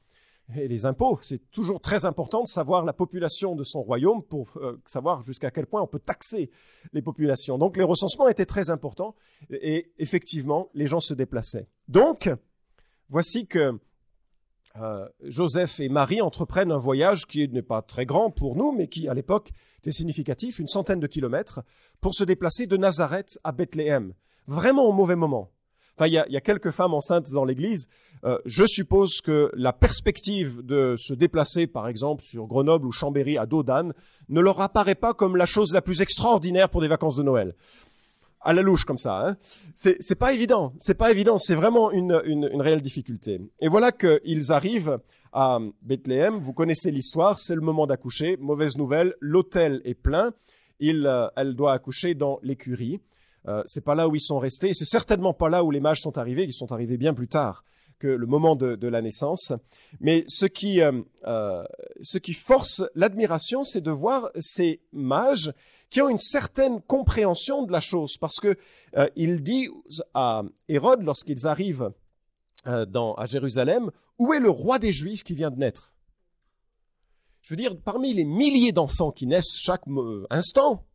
Et 0.56 0.68
les 0.68 0.86
impôts, 0.86 1.18
c'est 1.22 1.50
toujours 1.50 1.82
très 1.82 2.06
important 2.06 2.44
de 2.44 2.48
savoir 2.48 2.86
la 2.86 2.94
population 2.94 3.56
de 3.56 3.64
son 3.64 3.82
royaume 3.82 4.22
pour 4.22 4.48
euh, 4.58 4.80
savoir 4.86 5.24
jusqu'à 5.24 5.50
quel 5.50 5.66
point 5.66 5.82
on 5.82 5.88
peut 5.88 6.00
taxer 6.00 6.52
les 6.94 7.02
populations. 7.02 7.58
Donc 7.58 7.78
les 7.78 7.84
recensements 7.84 8.28
étaient 8.30 8.46
très 8.46 8.70
importants 8.70 9.16
et 9.50 9.92
effectivement 9.98 10.70
les 10.76 10.86
gens 10.86 11.00
se 11.00 11.16
déplaçaient. 11.16 11.68
Donc 11.88 12.30
voici 13.10 13.48
que 13.48 13.80
euh, 14.82 15.08
Joseph 15.24 15.80
et 15.80 15.90
Marie 15.90 16.22
entreprennent 16.22 16.72
un 16.72 16.78
voyage 16.78 17.26
qui 17.26 17.48
n'est 17.48 17.62
pas 17.62 17.82
très 17.82 18.06
grand 18.06 18.30
pour 18.30 18.56
nous, 18.56 18.72
mais 18.72 18.88
qui 18.88 19.08
à 19.08 19.14
l'époque 19.14 19.52
était 19.80 19.92
significatif, 19.92 20.60
une 20.60 20.68
centaine 20.68 21.00
de 21.00 21.08
kilomètres, 21.08 21.62
pour 22.02 22.14
se 22.14 22.24
déplacer 22.24 22.68
de 22.68 22.78
Nazareth 22.78 23.40
à 23.44 23.52
Bethléem, 23.52 24.14
vraiment 24.48 24.86
au 24.86 24.92
mauvais 24.92 25.16
moment. 25.16 25.52
Enfin, 25.98 26.08
il 26.08 26.14
y 26.14 26.18
a, 26.18 26.42
quelques 26.42 26.72
femmes 26.72 26.94
enceintes 26.94 27.32
dans 27.32 27.46
l'Église. 27.46 27.88
Euh, 28.26 28.38
je 28.46 28.66
suppose 28.66 29.22
que 29.22 29.50
la 29.54 29.72
perspective 29.72 30.62
de 30.62 30.96
se 30.98 31.14
déplacer, 31.14 31.68
par 31.68 31.88
exemple, 31.88 32.22
sur 32.22 32.48
Grenoble 32.48 32.86
ou 32.86 32.92
Chambéry 32.92 33.38
à 33.38 33.46
dos 33.46 33.64
ne 34.28 34.42
leur 34.42 34.60
apparaît 34.60 34.96
pas 34.96 35.14
comme 35.14 35.38
la 35.38 35.46
chose 35.46 35.74
la 35.74 35.82
plus 35.82 36.02
extraordinaire 36.02 36.70
pour 36.70 36.82
des 36.82 36.90
vacances 36.90 37.16
de 37.16 37.24
Noël 37.24 37.56
à 38.46 38.54
la 38.54 38.62
louche 38.62 38.86
comme 38.86 39.00
ça. 39.00 39.28
Hein. 39.28 39.38
C'est 39.74 40.16
pas 40.18 40.32
évident, 40.32 40.72
c'est 40.78 40.94
pas 40.94 41.12
évident, 41.12 41.38
c'est 41.38 41.56
vraiment 41.56 41.92
une, 41.92 42.22
une, 42.26 42.48
une, 42.52 42.62
réelle 42.62 42.82
difficulté. 42.82 43.42
Et 43.60 43.68
voilà 43.68 43.92
qu'ils 43.92 44.52
arrivent 44.52 45.00
à 45.34 45.60
Bethléem. 45.82 46.36
Vous 46.36 46.54
connaissez 46.54 46.92
l'histoire, 46.92 47.40
c'est 47.40 47.56
le 47.56 47.62
moment 47.62 47.88
d'accoucher. 47.88 48.38
Mauvaise 48.38 48.78
nouvelle, 48.78 49.16
l'hôtel 49.20 49.82
est 49.84 49.96
plein. 49.96 50.32
Il, 50.80 51.08
euh, 51.08 51.28
elle 51.36 51.56
doit 51.56 51.74
accoucher 51.74 52.14
dans 52.14 52.40
l'écurie. 52.44 53.02
Euh, 53.48 53.64
c'est 53.66 53.84
pas 53.84 53.96
là 53.96 54.08
où 54.08 54.16
ils 54.16 54.22
sont 54.22 54.40
restés. 54.40 54.74
C'est 54.74 54.86
certainement 54.86 55.34
pas 55.34 55.50
là 55.50 55.64
où 55.64 55.72
les 55.72 55.80
mages 55.80 56.02
sont 56.02 56.18
arrivés. 56.18 56.44
Ils 56.44 56.54
sont 56.54 56.72
arrivés 56.72 56.98
bien 56.98 57.14
plus 57.14 57.28
tard 57.28 57.64
que 57.98 58.08
le 58.08 58.28
moment 58.28 58.56
de, 58.56 58.76
de 58.76 58.88
la 58.88 59.02
naissance. 59.02 59.54
Mais 60.02 60.24
ce 60.28 60.46
qui, 60.46 60.82
euh 60.82 61.64
ce 62.02 62.18
qui 62.18 62.34
force 62.34 62.84
l'admiration, 62.94 63.64
c'est 63.64 63.82
de 63.82 63.92
voir 63.92 64.30
ces 64.38 64.82
mages 64.92 65.54
qui 65.96 66.02
ont 66.02 66.10
une 66.10 66.20
certaine 66.20 66.82
compréhension 66.82 67.64
de 67.64 67.72
la 67.72 67.80
chose, 67.80 68.18
parce 68.18 68.42
que 68.42 68.58
euh, 68.98 69.08
il 69.16 69.42
dit 69.42 69.70
à 70.14 70.44
Hérode 70.68 71.04
lorsqu'ils 71.04 71.48
arrivent 71.48 71.90
euh, 72.68 72.86
à 73.16 73.24
Jérusalem, 73.24 73.92
où 74.20 74.34
est 74.34 74.42
le 74.42 74.50
roi 74.50 74.78
des 74.78 74.92
Juifs 74.92 75.24
qui 75.24 75.36
vient 75.36 75.52
de 75.52 75.56
naître? 75.56 75.94
Je 77.40 77.54
veux 77.54 77.56
dire, 77.56 77.80
parmi 77.80 78.14
les 78.14 78.26
milliers 78.26 78.74
d'enfants 78.74 79.14
qui 79.14 79.26
naissent 79.26 79.56
chaque 79.58 79.88
euh, 79.88 80.28
instant, 80.30 80.86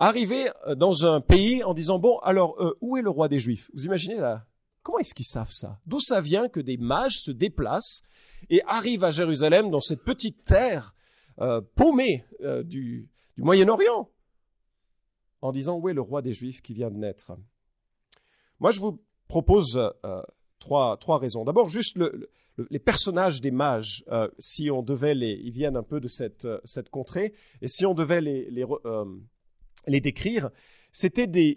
arriver 0.00 0.50
dans 0.76 1.06
un 1.06 1.20
pays 1.20 1.62
en 1.62 1.72
disant 1.72 2.00
bon, 2.00 2.18
alors 2.24 2.56
où 2.80 2.96
est 2.96 3.02
le 3.02 3.10
roi 3.10 3.28
des 3.28 3.38
Juifs? 3.38 3.70
Vous 3.74 3.84
imaginez 3.84 4.16
là 4.16 4.44
Comment 4.82 4.98
est-ce 4.98 5.14
qu'ils 5.14 5.24
savent 5.24 5.52
ça? 5.52 5.78
D'où 5.86 6.00
ça 6.00 6.20
vient 6.20 6.48
que 6.48 6.58
des 6.58 6.78
mages 6.78 7.20
se 7.20 7.30
déplacent 7.30 8.02
et 8.48 8.60
arrivent 8.66 9.04
à 9.04 9.12
Jérusalem 9.12 9.70
dans 9.70 9.78
cette 9.78 10.02
petite 10.02 10.42
terre 10.42 10.96
paumée 11.76 12.24
du, 12.64 13.08
du 13.40 13.44
Moyen-Orient, 13.46 14.10
en 15.40 15.50
disant 15.50 15.78
où 15.78 15.88
est 15.88 15.94
le 15.94 16.02
roi 16.02 16.20
des 16.20 16.34
Juifs 16.34 16.60
qui 16.60 16.74
vient 16.74 16.90
de 16.90 16.98
naître? 16.98 17.32
Moi, 18.58 18.70
je 18.70 18.80
vous 18.80 19.02
propose 19.28 19.78
euh, 20.04 20.22
trois, 20.58 20.98
trois 20.98 21.18
raisons. 21.18 21.46
D'abord, 21.46 21.70
juste 21.70 21.96
le, 21.96 22.30
les 22.68 22.78
personnages 22.78 23.40
des 23.40 23.50
mages, 23.50 24.04
euh, 24.08 24.28
si 24.38 24.70
on 24.70 24.82
devait 24.82 25.14
les, 25.14 25.40
ils 25.42 25.52
viennent 25.52 25.78
un 25.78 25.82
peu 25.82 26.00
de 26.00 26.08
cette, 26.08 26.44
euh, 26.44 26.60
cette 26.64 26.90
contrée, 26.90 27.32
et 27.62 27.68
si 27.68 27.86
on 27.86 27.94
devait 27.94 28.20
les, 28.20 28.50
les, 28.50 28.66
les 29.86 30.00
décrire, 30.02 30.50
c'était 30.92 31.26
des, 31.26 31.56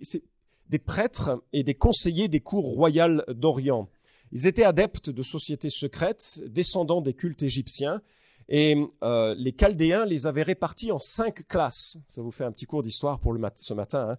des 0.70 0.80
prêtres 0.80 1.44
et 1.52 1.64
des 1.64 1.76
conseillers 1.76 2.30
des 2.30 2.40
cours 2.40 2.64
royales 2.64 3.26
d'Orient. 3.28 3.90
Ils 4.32 4.48
étaient 4.48 4.64
adeptes 4.64 5.10
de 5.10 5.22
sociétés 5.22 5.70
secrètes, 5.70 6.42
descendants 6.48 7.02
des 7.02 7.14
cultes 7.14 7.44
égyptiens, 7.44 8.02
et 8.56 8.78
euh, 9.02 9.34
les 9.36 9.52
Chaldéens 9.52 10.06
les 10.06 10.28
avaient 10.28 10.44
répartis 10.44 10.92
en 10.92 11.00
cinq 11.00 11.48
classes. 11.48 11.98
Ça 12.08 12.22
vous 12.22 12.30
fait 12.30 12.44
un 12.44 12.52
petit 12.52 12.68
cours 12.68 12.84
d'histoire 12.84 13.20
pour 13.20 13.36
ce 13.56 13.74
matin. 13.74 14.12
Hein. 14.12 14.18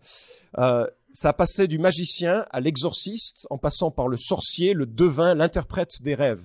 Euh, 0.59 0.91
ça 1.13 1.33
passait 1.33 1.69
du 1.69 1.79
magicien 1.79 2.45
à 2.51 2.59
l'exorciste, 2.59 3.47
en 3.51 3.59
passant 3.59 3.93
par 3.93 4.09
le 4.09 4.17
sorcier, 4.17 4.75
le 4.75 4.87
devin, 4.87 5.37
l'interprète 5.37 6.03
des 6.03 6.17
rêves. 6.17 6.43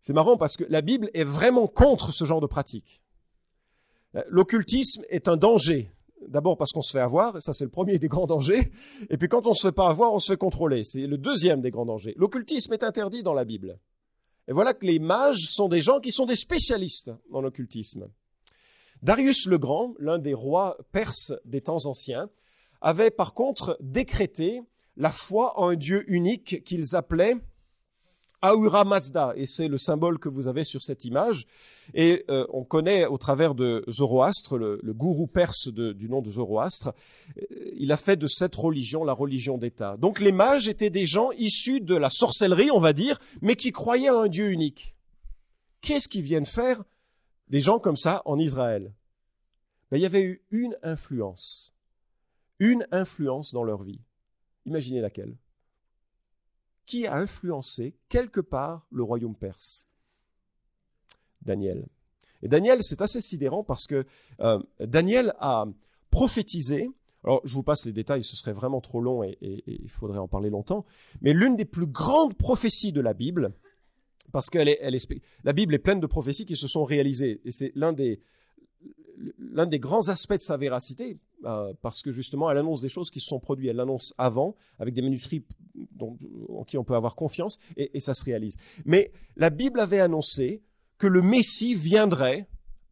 C'est 0.00 0.14
marrant 0.14 0.38
parce 0.38 0.56
que 0.56 0.64
la 0.70 0.80
Bible 0.80 1.10
est 1.12 1.22
vraiment 1.22 1.66
contre 1.66 2.14
ce 2.14 2.24
genre 2.24 2.40
de 2.40 2.46
pratique. 2.46 3.02
Euh, 4.14 4.22
l'occultisme 4.28 5.04
est 5.10 5.28
un 5.28 5.36
danger. 5.36 5.92
D'abord 6.28 6.56
parce 6.56 6.72
qu'on 6.72 6.80
se 6.80 6.92
fait 6.92 7.00
avoir, 7.00 7.42
ça 7.42 7.52
c'est 7.52 7.64
le 7.64 7.70
premier 7.70 7.98
des 7.98 8.08
grands 8.08 8.26
dangers. 8.26 8.72
Et 9.10 9.18
puis 9.18 9.28
quand 9.28 9.46
on 9.46 9.52
se 9.52 9.66
fait 9.66 9.74
pas 9.74 9.90
avoir, 9.90 10.14
on 10.14 10.18
se 10.18 10.32
fait 10.32 10.38
contrôler. 10.38 10.82
C'est 10.82 11.06
le 11.06 11.18
deuxième 11.18 11.60
des 11.60 11.70
grands 11.70 11.84
dangers. 11.84 12.14
L'occultisme 12.16 12.72
est 12.72 12.82
interdit 12.82 13.22
dans 13.22 13.34
la 13.34 13.44
Bible. 13.44 13.78
Et 14.48 14.52
voilà 14.52 14.74
que 14.74 14.86
les 14.86 14.98
mages 14.98 15.46
sont 15.48 15.68
des 15.68 15.80
gens 15.80 16.00
qui 16.00 16.12
sont 16.12 16.26
des 16.26 16.36
spécialistes 16.36 17.12
en 17.32 17.44
occultisme. 17.44 18.08
Darius 19.02 19.46
le 19.46 19.58
Grand, 19.58 19.94
l'un 19.98 20.18
des 20.18 20.34
rois 20.34 20.78
perses 20.92 21.32
des 21.44 21.60
temps 21.60 21.84
anciens, 21.86 22.30
avait 22.80 23.10
par 23.10 23.34
contre 23.34 23.76
décrété 23.80 24.62
la 24.96 25.10
foi 25.10 25.58
en 25.58 25.68
un 25.68 25.76
Dieu 25.76 26.04
unique 26.10 26.62
qu'ils 26.64 26.94
appelaient 26.94 27.36
Ahura 28.46 28.84
Mazda, 28.84 29.32
et 29.36 29.44
c'est 29.46 29.68
le 29.68 29.76
symbole 29.76 30.18
que 30.18 30.28
vous 30.28 30.48
avez 30.48 30.64
sur 30.64 30.82
cette 30.82 31.04
image. 31.04 31.46
Et 31.94 32.24
euh, 32.30 32.46
on 32.52 32.64
connaît 32.64 33.06
au 33.06 33.18
travers 33.18 33.54
de 33.54 33.84
Zoroastre, 33.88 34.56
le, 34.56 34.80
gourou 34.92 35.26
perse 35.26 35.68
du 35.68 36.08
nom 36.08 36.22
de 36.22 36.30
Zoroastre, 36.30 36.92
euh, 37.38 37.42
il 37.76 37.90
a 37.92 37.96
fait 37.96 38.16
de 38.16 38.26
cette 38.26 38.54
religion 38.54 39.04
la 39.04 39.12
religion 39.12 39.58
d'État. 39.58 39.96
Donc 39.96 40.20
les 40.20 40.32
mages 40.32 40.68
étaient 40.68 40.90
des 40.90 41.06
gens 41.06 41.30
issus 41.32 41.80
de 41.80 41.94
la 41.94 42.10
sorcellerie, 42.10 42.70
on 42.70 42.80
va 42.80 42.92
dire, 42.92 43.18
mais 43.42 43.56
qui 43.56 43.72
croyaient 43.72 44.08
à 44.08 44.16
un 44.16 44.28
Dieu 44.28 44.50
unique. 44.50 44.94
Qu'est-ce 45.80 46.08
qu'ils 46.08 46.22
viennent 46.22 46.46
faire 46.46 46.82
des 47.48 47.60
gens 47.60 47.78
comme 47.78 47.96
ça 47.96 48.22
en 48.24 48.38
Israël? 48.38 48.92
Ben, 49.90 49.98
Il 49.98 50.02
y 50.02 50.06
avait 50.06 50.22
eu 50.22 50.42
une 50.50 50.76
influence, 50.82 51.74
une 52.58 52.86
influence 52.90 53.52
dans 53.52 53.62
leur 53.62 53.82
vie. 53.82 54.00
Imaginez 54.64 55.00
laquelle? 55.00 55.36
Qui 56.86 57.06
a 57.06 57.16
influencé 57.16 57.94
quelque 58.08 58.40
part 58.40 58.86
le 58.90 59.02
royaume 59.02 59.34
perse 59.34 59.88
Daniel. 61.42 61.86
Et 62.42 62.48
Daniel, 62.48 62.82
c'est 62.82 63.02
assez 63.02 63.20
sidérant 63.20 63.64
parce 63.64 63.86
que 63.86 64.04
euh, 64.40 64.62
Daniel 64.80 65.34
a 65.38 65.66
prophétisé. 66.10 66.90
Alors, 67.24 67.40
je 67.44 67.54
vous 67.54 67.62
passe 67.62 67.86
les 67.86 67.92
détails, 67.92 68.22
ce 68.22 68.36
serait 68.36 68.52
vraiment 68.52 68.80
trop 68.80 69.00
long 69.00 69.24
et, 69.24 69.36
il 69.40 69.90
faudrait 69.90 70.18
en 70.18 70.28
parler 70.28 70.50
longtemps. 70.50 70.84
Mais 71.22 71.32
l'une 71.32 71.56
des 71.56 71.64
plus 71.64 71.86
grandes 71.86 72.34
prophéties 72.34 72.92
de 72.92 73.00
la 73.00 73.14
Bible, 73.14 73.52
parce 74.32 74.48
que 74.48 74.58
la 74.58 75.52
Bible 75.52 75.74
est 75.74 75.78
pleine 75.78 76.00
de 76.00 76.06
prophéties 76.06 76.46
qui 76.46 76.56
se 76.56 76.68
sont 76.68 76.84
réalisées, 76.84 77.40
et 77.44 77.50
c'est 77.50 77.72
l'un 77.74 77.92
des, 77.92 78.20
l'un 79.38 79.66
des 79.66 79.80
grands 79.80 80.08
aspects 80.08 80.34
de 80.34 80.40
sa 80.40 80.56
véracité, 80.56 81.18
euh, 81.44 81.72
parce 81.82 82.02
que 82.02 82.12
justement, 82.12 82.50
elle 82.50 82.58
annonce 82.58 82.80
des 82.80 82.88
choses 82.88 83.10
qui 83.10 83.20
se 83.20 83.28
sont 83.28 83.40
produites. 83.40 83.68
Elle 83.68 83.76
l'annonce 83.76 84.14
avant, 84.18 84.56
avec 84.78 84.94
des 84.94 85.02
manuscrits 85.02 85.44
en 86.48 86.64
qui 86.64 86.78
on 86.78 86.84
peut 86.84 86.94
avoir 86.94 87.14
confiance, 87.14 87.58
et, 87.76 88.00
ça 88.00 88.14
se 88.14 88.24
réalise. 88.24 88.56
Mais 88.84 89.12
la 89.36 89.50
Bible 89.50 89.80
avait 89.80 90.00
annoncé 90.00 90.62
que 90.98 91.06
le 91.06 91.22
Messie 91.22 91.74
viendrait 91.74 92.48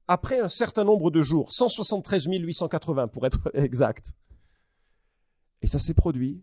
après 0.06 0.38
un 0.38 0.48
certain 0.48 0.84
nombre 0.84 1.10
de 1.10 1.22
jours, 1.22 1.50
173 1.52 2.26
880 2.26 3.08
pour 3.08 3.26
être 3.26 3.50
exact. 3.54 4.12
Et 5.62 5.66
ça 5.66 5.78
s'est 5.78 5.94
produit. 5.94 6.42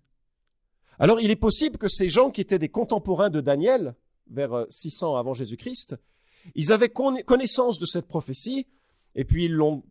Alors 0.98 1.20
il 1.20 1.30
est 1.30 1.36
possible 1.36 1.78
que 1.78 1.88
ces 1.88 2.10
gens 2.10 2.32
qui 2.32 2.42
étaient 2.42 2.60
des 2.60 2.70
contemporains 2.70 3.30
de 3.30 3.42
Daniel, 3.42 3.96
vers 4.30 4.66
600 4.70 5.16
euh, 5.16 5.20
avant 5.20 5.34
Jésus-Christ, 5.34 5.96
ils 6.56 6.72
avaient 6.72 6.90
connaissance 6.90 7.78
de 7.78 7.86
cette 7.86 8.08
prophétie, 8.08 8.68
et 9.14 9.26
puis 9.26 9.46
ils 9.46 9.54
l'ont 9.54 9.84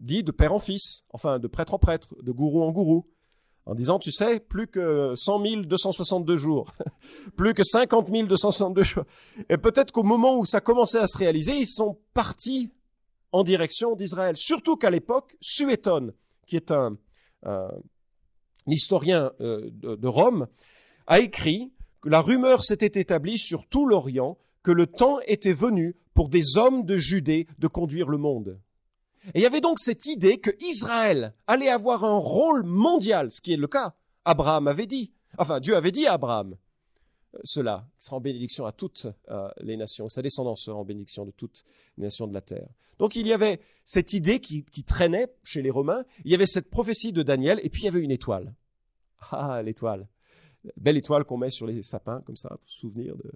dit 0.00 0.22
de 0.22 0.32
père 0.32 0.52
en 0.52 0.58
fils, 0.58 1.04
enfin 1.10 1.38
de 1.38 1.46
prêtre 1.46 1.74
en 1.74 1.78
prêtre, 1.78 2.14
de 2.22 2.32
gourou 2.32 2.62
en 2.62 2.72
gourou, 2.72 3.06
en 3.66 3.74
disant, 3.74 3.98
tu 3.98 4.10
sais, 4.10 4.40
plus 4.40 4.66
que 4.66 5.12
100 5.14 5.62
262 5.62 6.36
jours, 6.36 6.72
plus 7.36 7.54
que 7.54 7.62
50 7.62 8.10
262 8.10 8.82
jours. 8.82 9.04
Et 9.48 9.58
peut-être 9.58 9.92
qu'au 9.92 10.02
moment 10.02 10.38
où 10.38 10.44
ça 10.44 10.60
commençait 10.60 10.98
à 10.98 11.06
se 11.06 11.18
réaliser, 11.18 11.52
ils 11.52 11.66
sont 11.66 11.98
partis 12.14 12.72
en 13.32 13.44
direction 13.44 13.94
d'Israël. 13.94 14.36
Surtout 14.36 14.76
qu'à 14.76 14.90
l'époque, 14.90 15.36
Suétone, 15.40 16.12
qui 16.46 16.56
est 16.56 16.72
un, 16.72 16.96
historien 18.66 19.30
euh, 19.40 19.70
de 19.72 20.08
Rome, 20.08 20.46
a 21.06 21.20
écrit 21.20 21.72
que 22.00 22.08
la 22.08 22.20
rumeur 22.20 22.64
s'était 22.64 23.00
établie 23.00 23.38
sur 23.38 23.66
tout 23.66 23.86
l'Orient 23.86 24.38
que 24.62 24.70
le 24.70 24.86
temps 24.86 25.20
était 25.26 25.52
venu 25.52 25.96
pour 26.14 26.28
des 26.28 26.56
hommes 26.56 26.84
de 26.84 26.96
Judée 26.96 27.46
de 27.58 27.68
conduire 27.68 28.08
le 28.08 28.18
monde. 28.18 28.60
Et 29.28 29.40
il 29.40 29.42
y 29.42 29.46
avait 29.46 29.60
donc 29.60 29.78
cette 29.78 30.06
idée 30.06 30.38
que 30.38 30.50
Israël 30.60 31.34
allait 31.46 31.68
avoir 31.68 32.04
un 32.04 32.18
rôle 32.18 32.62
mondial, 32.64 33.30
ce 33.30 33.40
qui 33.40 33.52
est 33.52 33.58
le 33.58 33.66
cas. 33.66 33.94
Abraham 34.24 34.68
avait 34.68 34.86
dit, 34.86 35.12
enfin 35.38 35.60
Dieu 35.60 35.76
avait 35.76 35.92
dit 35.92 36.06
à 36.06 36.14
Abraham 36.14 36.56
euh, 37.34 37.38
cela, 37.44 37.86
sera 37.98 38.16
en 38.16 38.20
bénédiction 38.20 38.66
à 38.66 38.72
toutes 38.72 39.06
euh, 39.30 39.48
les 39.60 39.76
nations, 39.76 40.08
sa 40.08 40.22
descendance 40.22 40.62
sera 40.64 40.76
en 40.76 40.84
bénédiction 40.84 41.24
de 41.24 41.30
toutes 41.30 41.64
les 41.96 42.04
nations 42.04 42.26
de 42.26 42.34
la 42.34 42.40
terre. 42.40 42.68
Donc 42.98 43.14
il 43.14 43.26
y 43.26 43.32
avait 43.32 43.60
cette 43.84 44.12
idée 44.12 44.40
qui, 44.40 44.64
traînait 44.84 45.28
chez 45.42 45.62
les 45.62 45.70
Romains, 45.70 46.04
il 46.24 46.30
y 46.30 46.34
avait 46.34 46.46
cette 46.46 46.70
prophétie 46.70 47.12
de 47.12 47.22
Daniel, 47.22 47.60
et 47.62 47.70
puis 47.70 47.82
il 47.82 47.84
y 47.86 47.88
avait 47.88 48.02
une 48.02 48.10
étoile. 48.10 48.54
Ah, 49.32 49.62
l'étoile. 49.62 50.08
Belle 50.76 50.96
étoile 50.96 51.24
qu'on 51.24 51.36
met 51.36 51.50
sur 51.50 51.66
les 51.66 51.82
sapins, 51.82 52.22
comme 52.22 52.36
ça, 52.36 52.48
pour 52.48 52.68
se 52.70 52.78
souvenir 52.78 53.16
de, 53.16 53.30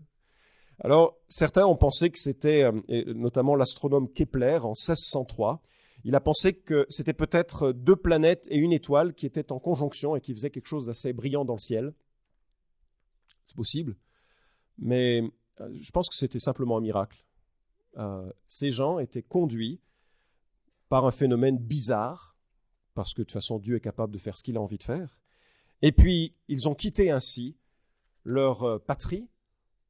alors, 0.81 1.17
certains 1.29 1.67
ont 1.67 1.77
pensé 1.77 2.11
que 2.11 2.19
c'était, 2.19 2.65
euh, 2.65 3.15
notamment 3.15 3.55
l'astronome 3.55 4.09
Kepler 4.13 4.59
en 4.63 4.73
1603, 4.73 5.63
il 6.05 6.15
a 6.15 6.21
pensé 6.21 6.53
que 6.53 6.87
c'était 6.89 7.15
peut-être 7.15 7.73
deux 7.73 7.97
planètes 7.97 8.47
et 8.51 8.57
une 8.57 8.73
étoile 8.73 9.15
qui 9.15 9.27
étaient 9.27 9.53
en 9.53 9.59
conjonction 9.59 10.17
et 10.17 10.21
qui 10.21 10.35
faisaient 10.35 10.51
quelque 10.51 10.67
chose 10.67 10.87
d'assez 10.87 11.13
brillant 11.13 11.45
dans 11.45 11.55
le 11.55 11.61
ciel. 11.61 11.95
C'est 13.47 13.57
possible. 13.57 13.97
Mais 14.79 15.23
je 15.59 15.91
pense 15.91 16.09
que 16.09 16.15
c'était 16.15 16.39
simplement 16.39 16.77
un 16.77 16.81
miracle. 16.81 17.25
Euh, 17.97 18.31
ces 18.47 18.71
gens 18.71 18.99
étaient 18.99 19.23
conduits 19.23 19.81
par 20.89 21.07
un 21.07 21.11
phénomène 21.11 21.59
bizarre, 21.59 22.37
parce 22.95 23.15
que 23.15 23.23
de 23.23 23.25
toute 23.25 23.33
façon 23.33 23.59
Dieu 23.59 23.77
est 23.77 23.81
capable 23.81 24.13
de 24.13 24.19
faire 24.19 24.37
ce 24.37 24.43
qu'il 24.43 24.57
a 24.57 24.61
envie 24.61 24.79
de 24.79 24.83
faire. 24.83 25.19
Et 25.83 25.93
puis 25.93 26.35
ils 26.49 26.69
ont 26.69 26.75
quitté 26.75 27.11
ainsi 27.11 27.57
leur 28.25 28.65
euh, 28.65 28.79
patrie 28.79 29.29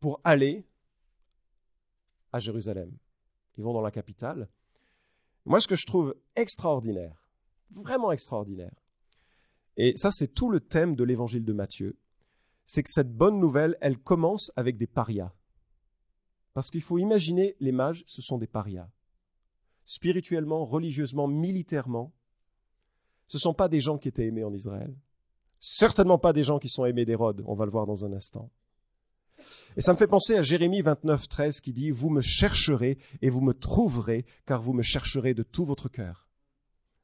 pour 0.01 0.21
aller 0.25 0.67
à 2.33 2.41
Jérusalem. 2.41 2.93
Ils 3.57 3.65
vont 3.65 3.73
dans 3.73 3.81
la 3.81 3.91
capitale. 3.91 4.49
Moi, 5.47 5.61
ce 5.61 5.69
que 5.69 5.77
je 5.77 5.87
trouve 5.87 6.15
extraordinaire, 6.37 7.29
vraiment 7.71 8.13
extraordinaire, 8.13 8.75
et 9.77 9.95
ça 9.97 10.11
c'est 10.11 10.29
tout 10.29 10.51
le 10.51 10.61
thème 10.61 10.97
de 10.97 11.05
l'évangile 11.05 11.45
de 11.45 11.53
Matthieu, 11.53 11.97
c'est 12.65 12.83
que 12.83 12.91
cette 12.91 13.15
bonne 13.15 13.39
nouvelle, 13.39 13.77
elle 13.81 13.99
commence 13.99 14.51
avec 14.57 14.79
des 14.79 14.87
parias. 14.87 15.33
Parce 16.55 16.71
qu'il 16.71 16.83
faut 16.83 16.99
imaginer, 16.99 17.57
les 17.61 17.73
mages, 17.73 18.05
ce 18.07 18.23
sont 18.23 18.39
des 18.39 18.47
parias. 18.47 18.89
Spirituellement, 19.85 20.65
religieusement, 20.65 21.27
militairement, 21.27 22.13
ce 23.27 23.37
ne 23.37 23.41
sont 23.41 23.55
pas 23.55 23.69
des 23.69 23.81
gens 23.81 23.99
qui 23.99 24.09
étaient 24.09 24.27
aimés 24.27 24.45
en 24.45 24.55
Israël. 24.55 24.95
Certainement 25.59 26.19
pas 26.19 26.33
des 26.33 26.45
gens 26.45 26.59
qui 26.59 26.69
sont 26.69 26.85
aimés 26.85 27.05
d'Hérode, 27.05 27.43
on 27.47 27.55
va 27.55 27.65
le 27.65 27.71
voir 27.71 27.87
dans 27.87 28.05
un 28.05 28.13
instant. 28.13 28.51
Et 29.77 29.81
ça 29.81 29.93
me 29.93 29.99
fait 29.99 30.07
penser 30.07 30.37
à 30.37 30.43
Jérémie 30.43 30.83
29, 30.83 31.29
13 31.29 31.61
qui 31.61 31.73
dit, 31.73 31.91
Vous 31.91 32.11
me 32.11 32.21
chercherez 32.21 32.99
et 33.23 33.31
vous 33.31 33.41
me 33.41 33.53
trouverez, 33.53 34.25
car 34.47 34.63
vous 34.63 34.73
me 34.73 34.83
chercherez 34.83 35.35
de 35.35 35.43
tout 35.43 35.65
votre 35.65 35.89
cœur. 35.89 36.29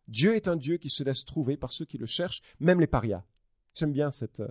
Dieu 0.09 0.35
est 0.35 0.49
un 0.49 0.57
Dieu 0.57 0.77
qui 0.77 0.91
se 0.91 1.05
laisse 1.05 1.25
trouver 1.25 1.57
par 1.57 1.73
ceux 1.73 1.85
qui 1.85 1.99
le 1.99 2.07
cherchent, 2.07 2.43
même 2.59 2.81
les 2.81 2.87
parias. 2.87 3.25
J'aime 3.75 3.93
bien 3.93 4.11
cette, 4.11 4.43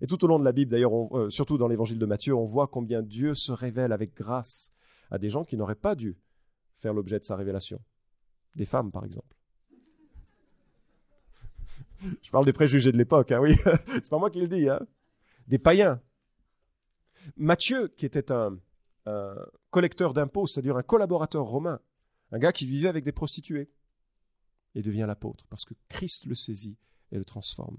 et 0.00 0.06
tout 0.06 0.22
au 0.24 0.28
long 0.28 0.38
de 0.38 0.44
la 0.44 0.52
Bible, 0.52 0.70
d'ailleurs, 0.70 0.92
euh, 1.16 1.30
surtout 1.30 1.56
dans 1.56 1.68
l'évangile 1.68 1.98
de 1.98 2.06
Matthieu, 2.06 2.34
on 2.34 2.44
voit 2.44 2.66
combien 2.66 3.02
Dieu 3.02 3.34
se 3.34 3.52
révèle 3.52 3.92
avec 3.92 4.14
grâce 4.14 4.72
à 5.10 5.18
des 5.18 5.28
gens 5.28 5.44
qui 5.44 5.56
n'auraient 5.56 5.74
pas 5.74 5.94
dû 5.94 6.18
faire 6.76 6.92
l'objet 6.92 7.18
de 7.18 7.24
sa 7.24 7.36
révélation. 7.36 7.80
Des 8.54 8.66
femmes, 8.66 8.90
par 8.90 9.04
exemple. 9.04 9.34
Je 12.22 12.30
parle 12.30 12.44
des 12.44 12.52
préjugés 12.52 12.92
de 12.92 12.98
l'époque, 12.98 13.32
hein, 13.32 13.40
oui. 13.40 13.54
C'est 13.86 14.10
pas 14.10 14.18
moi 14.18 14.30
qui 14.30 14.40
le 14.40 14.48
dis, 14.48 14.68
hein. 14.68 14.80
Des 15.48 15.58
païens. 15.58 16.00
Matthieu, 17.36 17.88
qui 17.88 18.06
était 18.06 18.32
un, 18.32 18.58
collecteur 19.70 20.14
d'impôts, 20.14 20.46
c'est-à-dire 20.46 20.76
un 20.76 20.82
collaborateur 20.82 21.44
romain, 21.44 21.80
un 22.32 22.38
gars 22.38 22.52
qui 22.52 22.66
vivait 22.66 22.88
avec 22.88 23.04
des 23.04 23.12
prostituées, 23.12 23.70
et 24.74 24.82
devient 24.82 25.04
l'apôtre, 25.06 25.46
parce 25.48 25.64
que 25.64 25.74
Christ 25.88 26.26
le 26.26 26.34
saisit 26.34 26.76
et 27.12 27.18
le 27.18 27.24
transforme. 27.24 27.76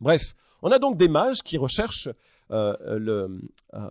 Bref, 0.00 0.34
on 0.62 0.70
a 0.70 0.78
donc 0.78 0.96
des 0.96 1.08
mages 1.08 1.42
qui 1.42 1.56
recherchent 1.56 2.10
euh, 2.50 2.98
le, 2.98 3.40
euh, 3.74 3.88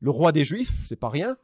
le 0.00 0.10
roi 0.10 0.32
des 0.32 0.44
Juifs, 0.44 0.86
c'est 0.86 0.96
pas 0.96 1.08
rien. 1.08 1.36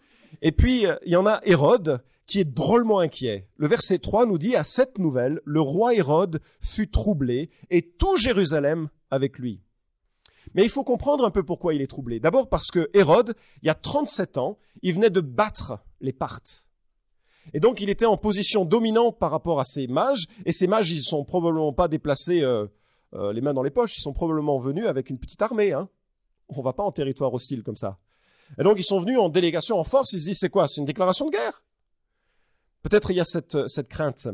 Et 0.43 0.53
puis, 0.53 0.87
euh, 0.87 0.97
il 1.05 1.13
y 1.13 1.17
en 1.17 1.27
a 1.27 1.41
Hérode 1.45 2.03
qui 2.27 2.41
est 2.41 2.45
drôlement 2.45 2.99
inquiet. 2.99 3.49
Le 3.57 3.69
verset 3.69 3.99
3 3.99 4.27
nous 4.27 4.39
dit, 4.39 4.57
à 4.57 4.65
cette 4.65 4.99
nouvelle, 4.99 5.41
le 5.45 5.61
roi 5.61 5.95
Hérode 5.95 6.41
fut 6.61 6.91
troublé 6.91 7.51
et 7.71 7.83
tout 7.83 8.17
Jérusalem 8.17 8.89
avec 9.11 9.39
lui. 9.39 9.63
Mais 10.57 10.65
il 10.65 10.71
faut 10.71 10.85
comprendre 10.85 11.25
un 11.27 11.31
peu 11.31 11.43
pourquoi 11.43 11.75
il 11.75 11.83
est 11.83 11.87
troublé. 11.87 12.19
D'abord 12.19 12.49
parce 12.49 12.71
que 12.71 12.89
Hérode, 12.95 13.35
il 13.63 13.67
y 13.67 13.71
a 13.71 13.75
37 13.75 14.39
ans, 14.39 14.59
il 14.81 14.95
venait 14.95 15.11
de 15.11 15.21
battre 15.21 15.79
les 16.01 16.15
Parthes. 16.15 16.67
Et 17.53 17.61
donc 17.61 17.83
il 17.83 17.91
était 17.91 18.07
en 18.07 18.17
position 18.17 18.65
dominante 18.65 19.19
par 19.19 19.31
rapport 19.31 19.61
à 19.61 19.65
ces 19.65 19.87
mages, 19.87 20.25
et 20.47 20.53
ces 20.53 20.67
mages, 20.67 20.91
ils 20.91 21.03
sont 21.03 21.25
probablement 21.25 21.75
pas 21.75 21.89
déplacés 21.89 22.43
euh, 22.43 22.67
euh, 23.13 23.35
les 23.35 23.43
mains 23.43 23.53
dans 23.53 23.63
les 23.63 23.71
poches. 23.71 23.99
Ils 23.99 24.01
sont 24.01 24.15
probablement 24.15 24.59
venus 24.59 24.87
avec 24.87 25.11
une 25.11 25.19
petite 25.19 25.43
armée. 25.43 25.75
Hein. 25.75 25.91
On 26.49 26.63
va 26.63 26.73
pas 26.73 26.85
en 26.85 26.91
territoire 26.91 27.35
hostile 27.35 27.63
comme 27.63 27.77
ça. 27.77 27.99
Et 28.59 28.63
donc 28.63 28.79
ils 28.79 28.85
sont 28.85 28.99
venus 28.99 29.19
en 29.19 29.29
délégation, 29.29 29.79
en 29.79 29.85
force. 29.85 30.15
Ils 30.15 30.21
se 30.21 30.27
disent 30.27 30.39
c'est 30.41 30.49
quoi? 30.49 30.69
C'est 30.69 30.81
une 30.81 30.87
déclaration 30.87 31.27
de 31.27 31.33
guerre? 31.33 31.63
Peut-être 32.83 33.11
il 33.11 33.17
y 33.19 33.21
a 33.21 33.27
cette, 33.27 33.69
cette 33.69 33.89
crainte. 33.89 34.27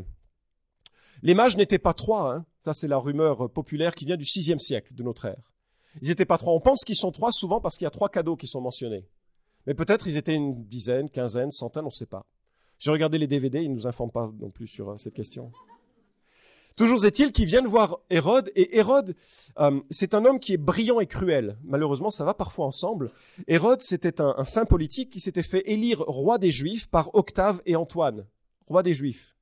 Les 1.21 1.33
mages 1.33 1.57
n'étaient 1.57 1.79
pas 1.79 1.93
trois. 1.93 2.33
Hein. 2.33 2.45
Ça 2.63 2.71
c'est 2.71 2.87
la 2.87 2.97
rumeur 2.97 3.51
populaire 3.51 3.93
qui 3.93 4.05
vient 4.05 4.17
du 4.17 4.25
sixième 4.25 4.59
siècle 4.59 4.95
de 4.95 5.03
notre 5.03 5.25
ère. 5.25 5.52
Ils 6.01 6.09
n'étaient 6.09 6.25
pas 6.25 6.37
trois. 6.37 6.53
On 6.53 6.59
pense 6.59 6.83
qu'ils 6.83 6.95
sont 6.95 7.11
trois 7.11 7.31
souvent 7.31 7.61
parce 7.61 7.77
qu'il 7.77 7.85
y 7.85 7.87
a 7.87 7.91
trois 7.91 8.09
cadeaux 8.09 8.35
qui 8.35 8.47
sont 8.47 8.61
mentionnés. 8.61 9.07
Mais 9.67 9.73
peut-être 9.73 10.07
ils 10.07 10.17
étaient 10.17 10.35
une 10.35 10.65
dizaine, 10.65 11.09
quinzaine, 11.09 11.51
centaine, 11.51 11.83
on 11.83 11.87
ne 11.87 11.91
sait 11.91 12.05
pas. 12.05 12.25
J'ai 12.79 12.91
regardé 12.91 13.17
les 13.17 13.27
DVD, 13.27 13.61
ils 13.61 13.69
ne 13.69 13.75
nous 13.75 13.87
informent 13.87 14.11
pas 14.11 14.31
non 14.39 14.49
plus 14.49 14.67
sur 14.67 14.89
euh, 14.89 14.97
cette 14.97 15.13
question. 15.13 15.51
Toujours 16.75 17.05
est-il 17.05 17.31
qu'ils 17.31 17.45
viennent 17.45 17.67
voir 17.67 17.99
Hérode, 18.09 18.51
et 18.55 18.77
Hérode, 18.77 19.15
euh, 19.59 19.79
c'est 19.91 20.15
un 20.15 20.25
homme 20.25 20.39
qui 20.39 20.53
est 20.53 20.57
brillant 20.57 20.99
et 20.99 21.05
cruel. 21.05 21.57
Malheureusement, 21.63 22.09
ça 22.09 22.25
va 22.25 22.33
parfois 22.33 22.65
ensemble. 22.65 23.11
Hérode, 23.47 23.81
c'était 23.81 24.19
un, 24.19 24.33
un 24.37 24.43
fin 24.43 24.65
politique 24.65 25.11
qui 25.11 25.19
s'était 25.19 25.43
fait 25.43 25.61
élire 25.71 25.99
roi 25.99 26.39
des 26.39 26.49
Juifs 26.49 26.87
par 26.87 27.13
Octave 27.13 27.61
et 27.67 27.75
Antoine, 27.75 28.25
roi 28.67 28.81
des 28.81 28.95
Juifs. 28.95 29.35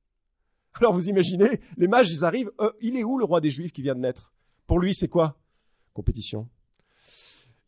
Alors 0.74 0.92
vous 0.92 1.08
imaginez, 1.08 1.60
les 1.76 1.88
mages, 1.88 2.10
ils 2.10 2.24
arrivent, 2.24 2.50
euh, 2.60 2.70
il 2.80 2.96
est 2.96 3.04
où 3.04 3.18
le 3.18 3.24
roi 3.24 3.40
des 3.40 3.50
Juifs 3.50 3.72
qui 3.72 3.82
vient 3.82 3.94
de 3.94 4.00
naître? 4.00 4.32
Pour 4.66 4.78
lui, 4.78 4.94
c'est 4.94 5.08
quoi? 5.08 5.36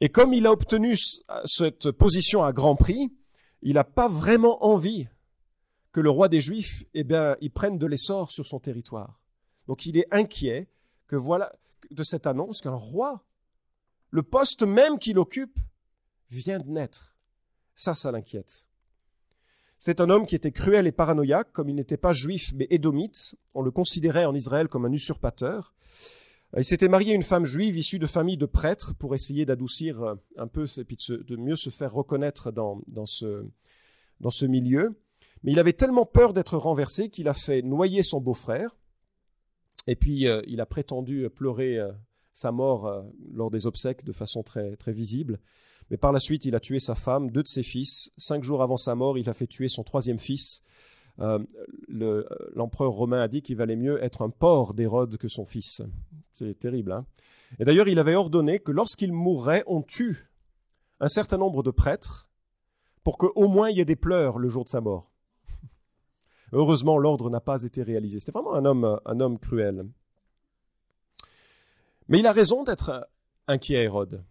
Et 0.00 0.08
comme 0.08 0.32
il 0.32 0.46
a 0.46 0.52
obtenu 0.52 0.96
cette 1.44 1.90
position 1.90 2.44
à 2.44 2.52
grand 2.52 2.76
prix, 2.76 3.12
il 3.62 3.74
n'a 3.74 3.84
pas 3.84 4.08
vraiment 4.08 4.64
envie 4.64 5.08
que 5.92 6.00
le 6.00 6.10
roi 6.10 6.28
des 6.28 6.40
Juifs, 6.40 6.84
eh 6.94 7.04
bien, 7.04 7.36
il 7.40 7.50
prenne 7.50 7.78
de 7.78 7.86
l'essor 7.86 8.30
sur 8.30 8.46
son 8.46 8.58
territoire. 8.58 9.20
Donc 9.68 9.86
il 9.86 9.96
est 9.96 10.06
inquiet 10.10 10.68
que 11.06 11.16
voilà 11.16 11.52
de 11.90 12.02
cette 12.02 12.26
annonce 12.26 12.60
qu'un 12.60 12.74
roi, 12.74 13.24
le 14.10 14.22
poste 14.22 14.62
même 14.62 14.98
qu'il 14.98 15.18
occupe, 15.18 15.58
vient 16.30 16.58
de 16.58 16.68
naître. 16.68 17.14
Ça, 17.76 17.94
ça 17.94 18.10
l'inquiète. 18.10 18.66
C'est 19.78 20.00
un 20.00 20.10
homme 20.10 20.26
qui 20.26 20.34
était 20.34 20.52
cruel 20.52 20.86
et 20.86 20.92
paranoïaque, 20.92 21.52
comme 21.52 21.68
il 21.68 21.74
n'était 21.74 21.96
pas 21.96 22.12
juif 22.12 22.52
mais 22.54 22.66
édomite. 22.70 23.36
On 23.54 23.62
le 23.62 23.70
considérait 23.70 24.24
en 24.24 24.34
Israël 24.34 24.68
comme 24.68 24.86
un 24.86 24.92
usurpateur. 24.92 25.74
Il 26.56 26.64
s'était 26.64 26.88
marié 26.88 27.12
à 27.12 27.14
une 27.16 27.22
femme 27.22 27.44
juive 27.44 27.76
issue 27.76 27.98
de 27.98 28.06
famille 28.06 28.36
de 28.36 28.46
prêtres 28.46 28.94
pour 28.94 29.14
essayer 29.14 29.44
d'adoucir 29.44 30.02
euh, 30.02 30.14
un 30.36 30.46
peu 30.46 30.66
et 30.76 30.84
puis 30.84 30.96
de, 31.08 31.16
de, 31.16 31.36
mieux 31.36 31.56
se 31.56 31.70
faire 31.70 31.92
reconnaître 31.92 32.52
dans, 32.52 32.80
dans, 32.86 33.06
ce, 33.06 33.44
dans 34.20 34.30
ce 34.30 34.46
milieu. 34.46 34.94
Mais 35.42 35.52
il 35.52 35.58
avait 35.58 35.72
tellement 35.72 36.06
peur 36.06 36.32
d'être 36.32 36.56
renversé 36.56 37.08
qu'il 37.08 37.28
a 37.28 37.34
fait 37.34 37.62
noyer 37.62 38.02
son 38.02 38.20
beau-frère 38.20 38.76
et 39.86 39.96
puis, 39.96 40.26
euh, 40.26 40.42
il 40.46 40.60
a 40.60 40.66
prétendu 40.66 41.28
pleurer 41.30 41.78
euh, 41.78 41.92
sa 42.32 42.52
mort 42.52 42.86
euh, 42.86 43.02
lors 43.32 43.50
des 43.50 43.66
obsèques 43.66 44.04
de 44.04 44.12
façon 44.12 44.42
très, 44.42 44.76
très 44.76 44.92
visible. 44.92 45.40
Mais 45.90 45.98
par 45.98 46.12
la 46.12 46.20
suite, 46.20 46.46
il 46.46 46.54
a 46.54 46.60
tué 46.60 46.78
sa 46.78 46.94
femme, 46.94 47.30
deux 47.30 47.42
de 47.42 47.48
ses 47.48 47.62
fils. 47.62 48.10
Cinq 48.16 48.42
jours 48.42 48.62
avant 48.62 48.78
sa 48.78 48.94
mort, 48.94 49.18
il 49.18 49.28
a 49.28 49.34
fait 49.34 49.46
tuer 49.46 49.68
son 49.68 49.84
troisième 49.84 50.18
fils. 50.18 50.62
L'empereur 51.18 52.92
romain 52.92 53.20
a 53.20 53.28
dit 53.28 53.42
qu'il 53.42 53.56
valait 53.56 53.76
mieux 53.76 54.02
être 54.02 54.22
un 54.22 54.30
porc 54.30 54.74
d'Hérode 54.74 55.16
que 55.16 55.28
son 55.28 55.44
fils. 55.44 55.82
C'est 56.32 56.58
terrible. 56.58 56.92
Hein 56.92 57.06
Et 57.58 57.64
d'ailleurs, 57.64 57.88
il 57.88 57.98
avait 57.98 58.16
ordonné 58.16 58.58
que 58.58 58.72
lorsqu'il 58.72 59.12
mourrait, 59.12 59.62
on 59.66 59.82
tue 59.82 60.28
un 61.00 61.08
certain 61.08 61.38
nombre 61.38 61.62
de 61.62 61.70
prêtres 61.70 62.28
pour 63.02 63.18
qu'au 63.18 63.48
moins 63.48 63.70
il 63.70 63.76
y 63.76 63.80
ait 63.80 63.84
des 63.84 63.96
pleurs 63.96 64.38
le 64.38 64.48
jour 64.48 64.64
de 64.64 64.70
sa 64.70 64.80
mort. 64.80 65.12
Heureusement, 66.52 66.98
l'ordre 66.98 67.30
n'a 67.30 67.40
pas 67.40 67.62
été 67.62 67.82
réalisé. 67.82 68.18
C'était 68.18 68.32
vraiment 68.32 68.54
un 68.54 68.64
homme, 68.64 69.00
un 69.04 69.20
homme 69.20 69.38
cruel. 69.38 69.86
Mais 72.08 72.18
il 72.18 72.26
a 72.26 72.32
raison 72.32 72.64
d'être 72.64 73.08
inquiet, 73.46 73.84
Hérode. 73.84 74.24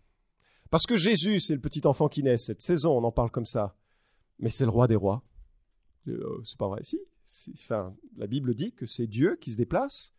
Parce 0.69 0.85
que 0.85 0.97
Jésus, 0.97 1.39
c'est 1.39 1.53
le 1.53 1.61
petit 1.61 1.85
enfant 1.85 2.07
qui 2.07 2.23
naît. 2.23 2.37
Cette 2.37 2.61
saison, 2.61 2.97
on 2.97 3.03
en 3.03 3.11
parle 3.11 3.29
comme 3.29 3.45
ça. 3.45 3.75
Mais 4.39 4.49
c'est 4.49 4.65
le 4.65 4.71
roi 4.71 4.87
des 4.87 4.95
rois. 4.95 5.21
Euh, 6.07 6.41
c'est 6.45 6.57
pas 6.57 6.67
vrai. 6.67 6.81
Si. 6.83 6.99
La 8.17 8.27
Bible 8.27 8.53
dit 8.53 8.73
que 8.73 8.85
c'est 8.85 9.07
Dieu 9.07 9.37
qui 9.39 9.51
se 9.51 9.57
déplace 9.57 10.13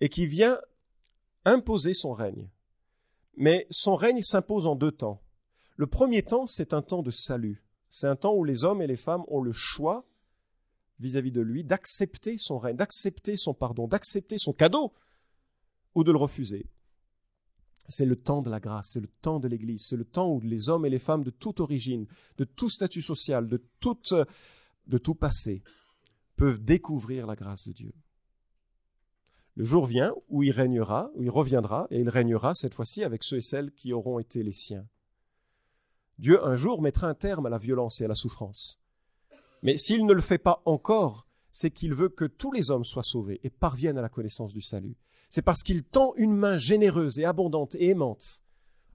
et 0.00 0.08
qui 0.08 0.26
vient 0.26 0.58
imposer 1.44 1.94
son 1.94 2.12
règne. 2.12 2.48
Mais 3.36 3.66
son 3.70 3.94
règne 3.94 4.22
s'impose 4.22 4.66
en 4.66 4.74
deux 4.74 4.92
temps. 4.92 5.22
Le 5.76 5.86
premier 5.86 6.22
temps, 6.22 6.46
c'est 6.46 6.72
un 6.72 6.82
temps 6.82 7.02
de 7.02 7.10
salut. 7.10 7.64
C'est 7.88 8.06
un 8.06 8.16
temps 8.16 8.34
où 8.34 8.44
les 8.44 8.64
hommes 8.64 8.82
et 8.82 8.86
les 8.86 8.96
femmes 8.96 9.24
ont 9.28 9.40
le 9.40 9.52
choix 9.52 10.06
vis-à-vis 11.00 11.32
de 11.32 11.40
lui, 11.40 11.64
d'accepter 11.64 12.38
son 12.38 12.58
règne, 12.58 12.76
d'accepter 12.76 13.36
son 13.36 13.54
pardon, 13.54 13.88
d'accepter 13.88 14.38
son 14.38 14.52
cadeau, 14.52 14.92
ou 15.94 16.04
de 16.04 16.12
le 16.12 16.18
refuser. 16.18 16.66
C'est 17.88 18.06
le 18.06 18.16
temps 18.16 18.40
de 18.40 18.50
la 18.50 18.60
grâce, 18.60 18.90
c'est 18.92 19.00
le 19.00 19.10
temps 19.20 19.40
de 19.40 19.48
l'Église, 19.48 19.84
c'est 19.86 19.96
le 19.96 20.04
temps 20.04 20.30
où 20.30 20.40
les 20.40 20.68
hommes 20.68 20.86
et 20.86 20.90
les 20.90 20.98
femmes 20.98 21.22
de 21.22 21.30
toute 21.30 21.60
origine, 21.60 22.06
de 22.38 22.44
tout 22.44 22.70
statut 22.70 23.02
social, 23.02 23.46
de, 23.46 23.62
de 24.86 24.98
tout 24.98 25.14
passé, 25.14 25.62
peuvent 26.36 26.62
découvrir 26.62 27.26
la 27.26 27.36
grâce 27.36 27.66
de 27.66 27.72
Dieu. 27.72 27.92
Le 29.56 29.64
jour 29.64 29.86
vient 29.86 30.12
où 30.28 30.42
il 30.42 30.50
régnera, 30.50 31.10
où 31.14 31.22
il 31.22 31.30
reviendra, 31.30 31.86
et 31.90 32.00
il 32.00 32.08
régnera 32.08 32.54
cette 32.54 32.74
fois-ci 32.74 33.04
avec 33.04 33.22
ceux 33.22 33.36
et 33.36 33.40
celles 33.40 33.70
qui 33.72 33.92
auront 33.92 34.18
été 34.18 34.42
les 34.42 34.52
siens. 34.52 34.86
Dieu 36.18 36.44
un 36.44 36.54
jour 36.54 36.82
mettra 36.82 37.08
un 37.08 37.14
terme 37.14 37.46
à 37.46 37.50
la 37.50 37.58
violence 37.58 38.00
et 38.00 38.04
à 38.04 38.08
la 38.08 38.14
souffrance. 38.14 38.80
Mais 39.62 39.76
s'il 39.76 40.06
ne 40.06 40.12
le 40.12 40.20
fait 40.20 40.38
pas 40.38 40.60
encore, 40.64 41.26
c'est 41.52 41.70
qu'il 41.70 41.94
veut 41.94 42.08
que 42.08 42.24
tous 42.24 42.52
les 42.52 42.70
hommes 42.70 42.84
soient 42.84 43.04
sauvés 43.04 43.40
et 43.44 43.50
parviennent 43.50 43.98
à 43.98 44.02
la 44.02 44.08
connaissance 44.08 44.52
du 44.52 44.60
salut. 44.60 44.96
C'est 45.28 45.42
parce 45.42 45.62
qu'il 45.62 45.84
tend 45.84 46.12
une 46.16 46.34
main 46.34 46.58
généreuse 46.58 47.18
et 47.18 47.24
abondante 47.24 47.74
et 47.76 47.90
aimante 47.90 48.42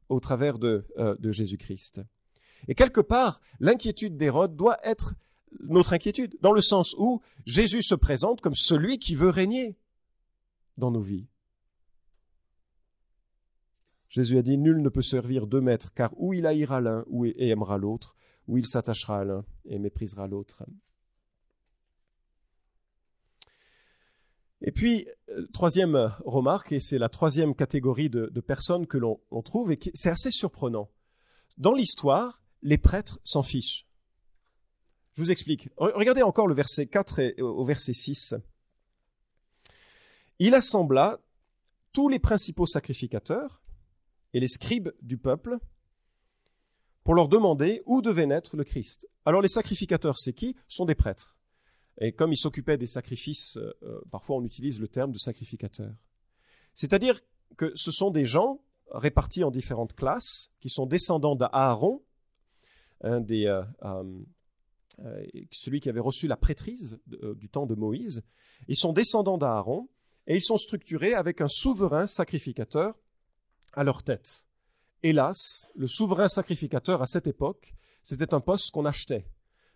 au 0.10 0.20
travers 0.20 0.60
de, 0.60 0.86
euh, 0.98 1.16
de 1.20 1.32
Jésus-Christ. 1.32 2.02
Et 2.68 2.76
quelque 2.76 3.02
part, 3.02 3.40
l'inquiétude 3.60 4.18
d'Hérode 4.18 4.56
doit 4.56 4.78
être 4.84 5.16
notre 5.62 5.94
inquiétude, 5.94 6.38
dans 6.42 6.52
le 6.52 6.62
sens 6.62 6.96
où 6.98 7.22
Jésus 7.46 7.84
se 7.84 7.96
présente 7.96 8.42
comme 8.42 8.56
celui 8.56 9.00
qui 9.00 9.16
veut 9.16 9.30
régner 9.30 9.78
dans 10.78 10.92
nos 10.92 11.02
vies. 11.02 11.28
Jésus 14.10 14.38
a 14.38 14.42
dit, 14.42 14.58
Nul 14.58 14.82
ne 14.82 14.90
peut 14.90 15.04
servir 15.04 15.46
deux 15.46 15.62
maîtres, 15.62 15.94
car 15.94 16.12
ou 16.18 16.34
il 16.34 16.46
haïra 16.46 16.82
l'un 16.82 17.06
et 17.24 17.50
aimera 17.50 17.78
l'autre, 17.78 18.16
ou 18.48 18.58
il 18.58 18.66
s'attachera 18.66 19.20
à 19.20 19.24
l'un 19.24 19.46
et 19.66 19.78
méprisera 19.78 20.28
l'autre. 20.28 20.64
Et 24.62 24.72
puis, 24.72 25.08
euh, 25.30 25.48
troisième 25.54 26.14
remarque, 26.26 26.72
et 26.72 26.80
c'est 26.80 26.98
la 26.98 27.08
troisième 27.08 27.56
catégorie 27.56 28.10
de, 28.10 28.28
personnes 28.42 28.88
que 28.88 28.98
l'on 28.98 29.20
trouve, 29.44 29.72
et 29.72 29.80
c'est 29.94 30.10
assez 30.10 30.32
surprenant. 30.32 30.90
Dans 31.58 31.74
l'histoire, 31.74 32.42
les 32.62 32.78
prêtres 32.78 33.20
s'en 33.24 33.44
fichent. 33.44 33.89
Je 35.20 35.26
vous 35.26 35.32
explique. 35.32 35.68
Regardez 35.76 36.22
encore 36.24 36.48
le 36.48 36.56
verset 36.56 36.88
4 36.88 37.20
et 37.20 37.42
au 37.42 37.66
verset 37.66 37.92
6. 37.92 38.36
Il 40.40 40.56
assembla 40.56 41.20
tous 41.92 42.08
les 42.08 42.20
principaux 42.20 42.66
sacrificateurs 42.66 43.62
et 44.34 44.40
les 44.40 44.48
scribes 44.48 44.94
du 45.02 45.18
peuple 45.18 45.58
pour 47.04 47.16
leur 47.16 47.28
demander 47.28 47.84
où 47.86 48.02
devait 48.02 48.28
naître 48.28 48.56
le 48.56 48.64
Christ. 48.64 49.10
Alors 49.26 49.42
les 49.42 49.50
sacrificateurs, 49.50 50.18
c'est 50.18 50.32
qui? 50.32 50.56
Sont 50.70 50.86
des 50.86 50.96
prêtres. 50.96 51.36
Et 52.00 52.14
comme 52.14 52.32
ils 52.32 52.38
s'occupaient 52.38 52.78
des 52.78 52.88
sacrifices, 52.88 53.58
euh, 53.58 53.74
euh, 53.84 54.00
parfois 54.12 54.38
on 54.38 54.46
utilise 54.46 54.80
le 54.80 54.88
terme 54.88 55.12
de 55.12 55.18
sacrificateur. 55.18 55.92
C'est-à-dire 56.74 57.20
que 57.58 57.74
ce 57.76 57.92
sont 57.92 58.12
des 58.12 58.24
gens 58.24 58.62
répartis 58.90 59.44
en 59.44 59.52
différentes 59.52 59.98
classes, 59.98 60.54
qui 60.62 60.70
sont 60.70 60.86
descendants 60.86 61.36
d'Aaron, 61.36 62.02
un 63.02 63.20
des, 63.20 63.48
euh, 63.48 63.64
celui 65.52 65.80
qui 65.80 65.90
avait 65.90 66.00
reçu 66.00 66.28
la 66.28 66.38
prêtrise 66.38 67.00
du 67.08 67.50
temps 67.50 67.66
de 67.66 67.76
Moïse. 67.76 68.24
Ils 68.68 68.76
sont 68.76 68.94
descendants 68.94 69.38
d'Aaron 69.38 69.90
et 70.28 70.36
ils 70.36 70.42
sont 70.42 70.58
structurés 70.58 71.14
avec 71.14 71.42
un 71.42 71.48
souverain 71.48 72.08
sacrificateur 72.08 72.96
à 73.74 73.84
leur 73.84 74.04
tête. 74.04 74.46
Hélas, 75.04 75.70
le 75.76 75.88
souverain 75.88 76.28
sacrificateur 76.28 77.02
à 77.02 77.06
cette 77.06 77.28
époque, 77.28 77.74
c'était 78.04 78.34
un 78.34 78.42
poste 78.42 78.72
qu'on 78.72 78.86
achetait. 78.86 79.26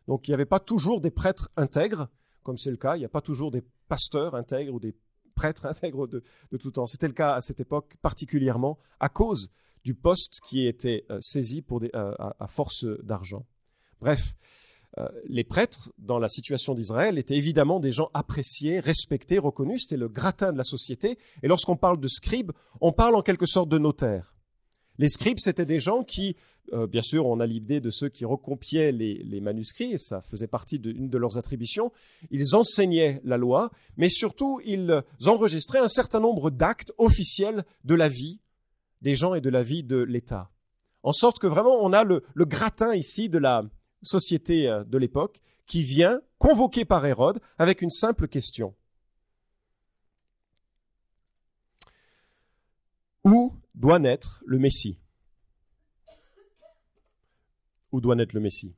Donc 0.07 0.27
il 0.27 0.31
n'y 0.31 0.35
avait 0.35 0.45
pas 0.45 0.59
toujours 0.59 1.01
des 1.01 1.11
prêtres 1.11 1.49
intègres, 1.55 2.09
comme 2.43 2.57
c'est 2.57 2.71
le 2.71 2.77
cas, 2.77 2.95
il 2.95 2.99
n'y 2.99 3.05
a 3.05 3.09
pas 3.09 3.21
toujours 3.21 3.51
des 3.51 3.63
pasteurs 3.87 4.35
intègres 4.35 4.73
ou 4.73 4.79
des 4.79 4.95
prêtres 5.35 5.65
intègres 5.67 6.07
de, 6.07 6.23
tout 6.59 6.71
temps. 6.71 6.85
C'était 6.85 7.07
le 7.07 7.13
cas 7.13 7.33
à 7.33 7.41
cette 7.41 7.59
époque 7.59 7.95
particulièrement 8.01 8.77
à 8.99 9.09
cause 9.09 9.51
du 9.83 9.95
poste 9.95 10.39
qui 10.47 10.67
était 10.67 11.05
euh, 11.09 11.19
saisi 11.21 11.63
euh, 11.71 12.13
à, 12.17 12.47
force 12.47 12.85
d'argent. 13.03 13.45
Bref, 13.99 14.35
euh, 14.99 15.07
les 15.25 15.43
prêtres, 15.43 15.91
dans 15.97 16.19
la 16.19 16.29
situation 16.29 16.75
d'Israël, 16.75 17.17
étaient 17.17 17.35
évidemment 17.35 17.79
des 17.79 17.91
gens 17.91 18.09
appréciés, 18.13 18.79
respectés, 18.79 19.39
reconnus. 19.39 19.83
C'était 19.83 19.97
le 19.97 20.07
gratin 20.07 20.53
de 20.53 20.57
la 20.57 20.63
société. 20.63 21.17
Et 21.41 21.47
lorsqu'on 21.47 21.77
parle 21.77 21.99
de 21.99 22.07
scribes, 22.07 22.51
on 22.79 22.91
parle 22.91 23.15
en 23.15 23.21
quelque 23.21 23.47
sorte 23.47 23.69
de 23.69 23.79
notaires. 23.79 24.35
Les 24.99 25.09
scribes, 25.09 25.39
c'était 25.39 25.65
des 25.65 25.79
gens 25.79 26.03
qui, 26.03 26.35
euh, 26.73 26.85
bien 26.85 27.01
sûr, 27.01 27.25
on 27.25 27.39
a 27.39 27.47
l'idée 27.47 27.81
de 27.81 27.89
ceux 27.89 28.09
qui 28.09 28.23
recompiaient 28.25 28.91
les, 28.91 29.41
manuscrits, 29.41 29.93
et 29.93 29.97
ça 29.97 30.21
faisait 30.21 30.45
partie 30.45 30.77
d'une 30.77 31.09
de, 31.09 31.17
leurs 31.17 31.39
attributions. 31.39 31.91
Ils 32.29 32.55
enseignaient 32.55 33.19
la 33.23 33.37
loi, 33.37 33.71
mais 33.97 34.09
surtout, 34.09 34.61
ils 34.63 35.01
enregistraient 35.25 35.79
un 35.79 35.87
certain 35.87 36.19
nombre 36.19 36.51
d'actes 36.51 36.93
officiels 36.99 37.65
de 37.83 37.95
la 37.95 38.07
vie 38.07 38.39
des 39.01 39.15
gens 39.15 39.33
et 39.33 39.41
de 39.41 39.49
la 39.49 39.63
vie 39.63 39.83
de 39.83 39.97
l'État. 39.97 40.51
En 41.01 41.11
sorte 41.11 41.39
que 41.39 41.47
vraiment, 41.47 41.79
on 41.81 41.91
a 41.91 42.03
le 42.03 42.45
gratin 42.45 42.93
ici 42.93 43.27
de 43.29 43.39
la, 43.39 43.63
société 44.03 44.67
euh, 44.67 44.83
de 44.83 44.97
l'époque, 44.97 45.39
qui 45.65 45.81
vient, 45.81 46.21
convoqué 46.37 46.85
par 46.85 47.05
Hérode, 47.05 47.39
avec 47.57 47.81
une 47.81 47.89
simple 47.89 48.27
question. 48.27 48.75
Où 53.23 53.53
doit 53.73 53.99
naître 53.99 54.43
le 54.45 54.59
Messie? 54.59 54.99
Où 57.91 58.01
doit 58.01 58.15
naître 58.15 58.35
le 58.35 58.41
Messie? 58.41 58.75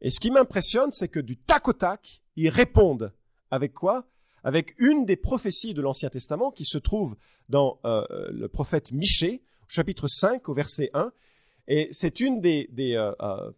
Et 0.00 0.10
ce 0.10 0.20
qui 0.20 0.30
m'impressionne, 0.30 0.90
c'est 0.90 1.08
que 1.08 1.20
du 1.20 1.36
tac 1.36 1.66
au 1.66 1.72
tac, 1.72 2.22
ils 2.36 2.48
répondent 2.48 3.12
avec 3.50 3.74
quoi? 3.74 4.06
Avec 4.44 4.74
une 4.78 5.04
des 5.04 5.16
prophéties 5.16 5.74
de 5.74 5.82
l'Ancien 5.82 6.08
Testament 6.08 6.52
qui 6.52 6.64
se 6.64 6.78
trouve 6.78 7.16
dans 7.48 7.80
euh, 7.84 8.04
le 8.30 8.48
prophète 8.48 8.92
Michée, 8.92 9.42
chapitre 9.66 10.06
5, 10.06 10.48
au 10.48 10.54
verset 10.54 10.90
1. 10.94 11.12
Et 11.66 11.88
c'est 11.90 12.20
une 12.20 12.40
des, 12.40 12.68
euh, 12.78 13.50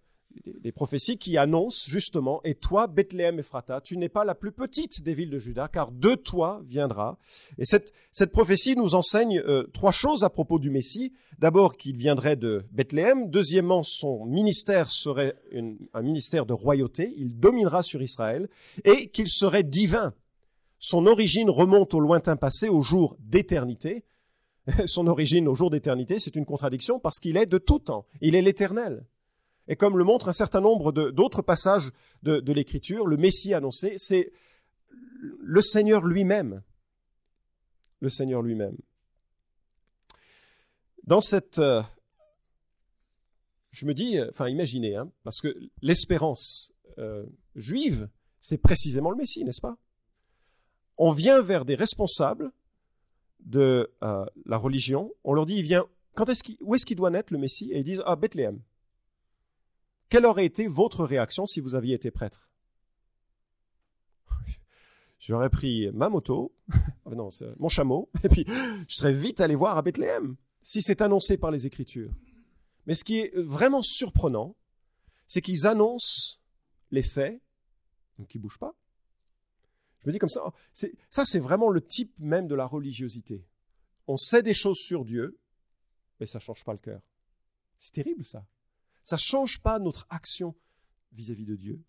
des, 0.63 0.73
prophéties 0.73 1.19
qui 1.19 1.37
annoncent 1.37 1.87
justement, 1.89 2.41
et 2.45 2.55
toi, 2.55 2.87
Bethléem 2.87 3.39
Ephrata, 3.39 3.81
tu 3.81 3.97
n'es 3.97 4.09
pas 4.09 4.25
la 4.25 4.35
plus 4.35 4.53
petite 4.53 5.03
des 5.03 5.15
villes 5.15 5.31
de 5.31 5.39
Juda, 5.39 5.69
car 5.69 5.93
de 5.93 6.15
toi 6.15 6.63
viendra. 6.67 7.19
Et 7.59 7.65
cette, 7.65 7.93
prophétie 8.33 8.77
nous 8.77 8.95
enseigne 8.95 9.39
euh, 9.41 9.65
trois 9.73 9.93
choses 9.93 10.25
à 10.25 10.31
propos 10.31 10.59
du 10.59 10.71
Messie. 10.71 11.13
D'abord, 11.39 11.77
qu'il 11.77 11.97
viendrait 11.97 12.37
de 12.37 12.65
Bethléem. 12.73 13.31
Deuxièmement, 13.31 13.83
son 13.83 14.27
ministère 14.27 14.91
serait 14.91 15.37
un 15.95 16.03
ministère 16.03 16.47
de 16.47 16.53
royauté. 16.53 17.15
Il 17.17 17.39
dominera 17.39 17.83
sur 17.83 18.03
Israël. 18.03 18.49
Et 18.85 19.09
qu'il 19.09 19.29
serait 19.29 19.63
divin. 19.63 20.13
Son 20.79 21.07
origine 21.07 21.51
remonte 21.51 21.95
au 21.95 22.01
lointain 22.01 22.37
passé, 22.37 22.69
au 22.69 22.83
jour 22.83 23.17
d'éternité. 23.21 24.05
Son 24.87 25.07
origine 25.07 25.49
au 25.49 25.55
jour 25.55 25.71
d'éternité, 25.71 26.19
c'est 26.19 26.37
une 26.37 26.45
contradiction 26.45 26.99
parce 26.99 27.19
qu'il 27.19 27.37
est 27.37 27.47
de 27.47 27.59
tout 27.59 27.79
temps. 27.79 28.07
Il 28.21 28.35
est 28.35 28.43
l'éternel. 28.43 29.05
Et 29.71 29.77
comme 29.77 29.97
le 29.97 30.03
montre 30.03 30.29
un 30.29 30.33
certain 30.33 30.61
nombre 30.61 30.91
d'autres 30.91 31.43
passages 31.43 31.93
de, 32.25 32.53
l'Écriture, 32.53 33.07
le 33.07 33.17
Messie 33.17 33.55
annoncé, 33.55 33.95
c'est 33.99 34.33
le 35.39 35.63
Seigneur 35.63 36.05
lui-même. 36.05 36.61
Le 38.01 38.09
Seigneur 38.09 38.43
lui-même. 38.43 38.77
Dans 41.05 41.21
cette... 41.21 41.61
Euh, 41.61 41.83
je 43.71 43.87
me 43.87 43.95
dis, 43.95 44.19
enfin 44.29 44.49
imaginez, 44.49 44.97
hein, 44.97 45.09
parce 45.23 45.41
que 45.41 45.57
l'espérance 45.83 46.73
euh, 46.99 47.25
juive, 47.55 48.09
c'est 48.41 48.59
précisément 48.59 49.13
le 49.13 49.19
Messie, 49.19 49.45
n'est-ce 49.45 49.61
pas? 49.61 49.77
On 50.99 51.13
vient 51.13 51.43
vers 51.43 51.65
des 51.65 51.77
responsables 51.77 52.51
de 53.39 53.93
euh, 54.03 54.27
la 54.47 54.57
religion, 54.57 55.15
on 55.23 55.33
leur 55.33 55.47
dit, 55.47 55.59
il 55.59 55.63
vient, 55.63 55.87
quand 56.17 56.29
est-ce 56.29 56.43
où 56.61 56.75
est-ce 56.75 56.85
qu'il 56.85 56.97
doit 56.97 57.11
naître 57.11 57.33
le 57.33 57.39
Messie? 57.39 57.71
Et 57.71 57.79
ils 57.79 57.85
disent, 57.85 58.03
ah, 58.05 58.17
Bethléem. 58.17 58.61
Quelle 60.11 60.27
aurait 60.27 60.45
été 60.45 60.67
votre 60.67 61.05
réaction 61.05 61.47
si 61.47 61.61
vous 61.61 61.77
aviez 61.77 61.95
été 61.95 62.11
prêtre? 62.11 62.51
J'aurais 65.21 65.51
pris 65.51 65.89
ma 65.93 66.09
moto, 66.09 66.53
non, 67.07 67.31
mon 67.59 67.69
chameau, 67.69 68.11
et 68.25 68.29
puis 68.29 68.45
je 68.89 68.95
serais 68.95 69.13
vite 69.13 69.41
allé 69.41 69.55
voir 69.55 69.79
à 69.79 69.83
Bethléem, 69.83 70.37
si 70.63 70.83
c'est 70.83 71.01
annoncé 71.01 71.39
par 71.39 71.53
les 71.53 71.67
Écritures. 71.69 72.13
Mais 72.87 72.95
ce 72.95 73.05
qui 73.05 73.21
est 73.21 73.33
vraiment 73.37 73.83
surprenant, 73.83 74.57
c'est 75.29 75.41
qu'ils 75.41 75.69
annoncent 75.69 76.39
les 76.91 77.03
faits, 77.03 77.41
donc 78.19 78.35
ils 78.35 78.39
ne 78.39 78.43
bougent 78.43 78.59
pas. 78.59 78.75
Je 80.01 80.09
me 80.09 80.13
dis 80.13 80.19
comme 80.19 80.29
ça, 80.29 80.43
ça 80.73 81.25
c'est 81.25 81.39
vraiment 81.39 81.69
le 81.69 81.81
type 81.81 82.13
même 82.19 82.49
de 82.49 82.57
la 82.57 82.67
religiosité. 82.67 83.45
On 84.09 84.17
sait 84.17 84.43
des 84.43 84.55
choses 84.55 84.79
sur 84.79 85.05
Dieu, 85.05 85.39
mais 86.19 86.27
ça 86.27 86.39
ne 86.39 86.43
change 86.43 86.65
pas 86.65 86.73
le 86.73 86.79
cœur. 86.79 87.01
C'est 87.79 87.93
terrible 87.93 88.25
ça. 88.25 88.45
Ça 89.03 89.17
ne 89.17 89.21
change 89.21 89.61
pas 89.61 89.79
notre 89.79 90.07
action 90.11 90.55
vis-à-vis 91.13 91.47
de 91.47 91.57
Dieu. 91.57 91.83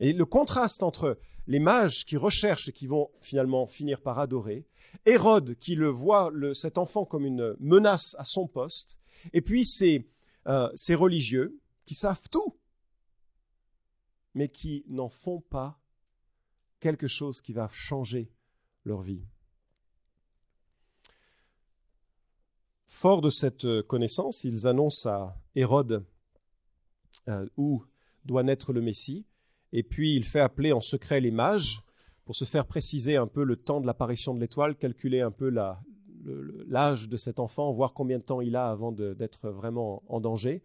Et 0.00 0.12
le 0.12 0.24
contraste 0.24 0.82
entre 0.82 1.18
les 1.46 1.58
mages 1.58 2.04
qui 2.04 2.16
recherchent 2.16 2.68
et 2.68 2.72
qui 2.72 2.86
vont 2.86 3.10
finalement 3.20 3.66
finir 3.66 4.00
par 4.00 4.18
adorer, 4.18 4.66
Hérode 5.06 5.56
qui 5.56 5.74
le 5.74 5.88
voit, 5.88 6.30
cet 6.54 6.78
enfant, 6.78 7.04
comme 7.04 7.26
une 7.26 7.56
menace 7.60 8.16
à 8.18 8.24
son 8.24 8.46
poste, 8.46 8.98
et 9.32 9.40
puis 9.40 9.64
ces, 9.64 10.08
euh, 10.46 10.70
ces 10.74 10.94
religieux 10.94 11.58
qui 11.84 11.94
savent 11.94 12.28
tout, 12.30 12.56
mais 14.34 14.48
qui 14.48 14.84
n'en 14.88 15.08
font 15.08 15.40
pas 15.40 15.80
quelque 16.80 17.06
chose 17.06 17.40
qui 17.40 17.52
va 17.52 17.68
changer 17.68 18.32
leur 18.84 19.02
vie. 19.02 19.24
Fort 22.92 23.20
de 23.20 23.30
cette 23.30 23.82
connaissance, 23.82 24.42
ils 24.42 24.66
annoncent 24.66 25.08
à 25.08 25.36
Hérode 25.54 26.04
euh, 27.28 27.46
où 27.56 27.84
doit 28.24 28.42
naître 28.42 28.72
le 28.72 28.80
Messie, 28.80 29.24
et 29.72 29.84
puis 29.84 30.16
il 30.16 30.24
fait 30.24 30.40
appeler 30.40 30.72
en 30.72 30.80
secret 30.80 31.20
les 31.20 31.30
mages 31.30 31.82
pour 32.24 32.34
se 32.34 32.44
faire 32.44 32.66
préciser 32.66 33.14
un 33.14 33.28
peu 33.28 33.44
le 33.44 33.54
temps 33.54 33.80
de 33.80 33.86
l'apparition 33.86 34.34
de 34.34 34.40
l'étoile, 34.40 34.74
calculer 34.74 35.20
un 35.20 35.30
peu 35.30 35.50
l'âge 36.66 37.08
de 37.08 37.16
cet 37.16 37.38
enfant, 37.38 37.72
voir 37.72 37.92
combien 37.92 38.18
de 38.18 38.24
temps 38.24 38.40
il 38.40 38.56
a 38.56 38.68
avant 38.68 38.90
d'être 38.90 39.50
vraiment 39.50 40.02
en 40.08 40.20
danger. 40.20 40.64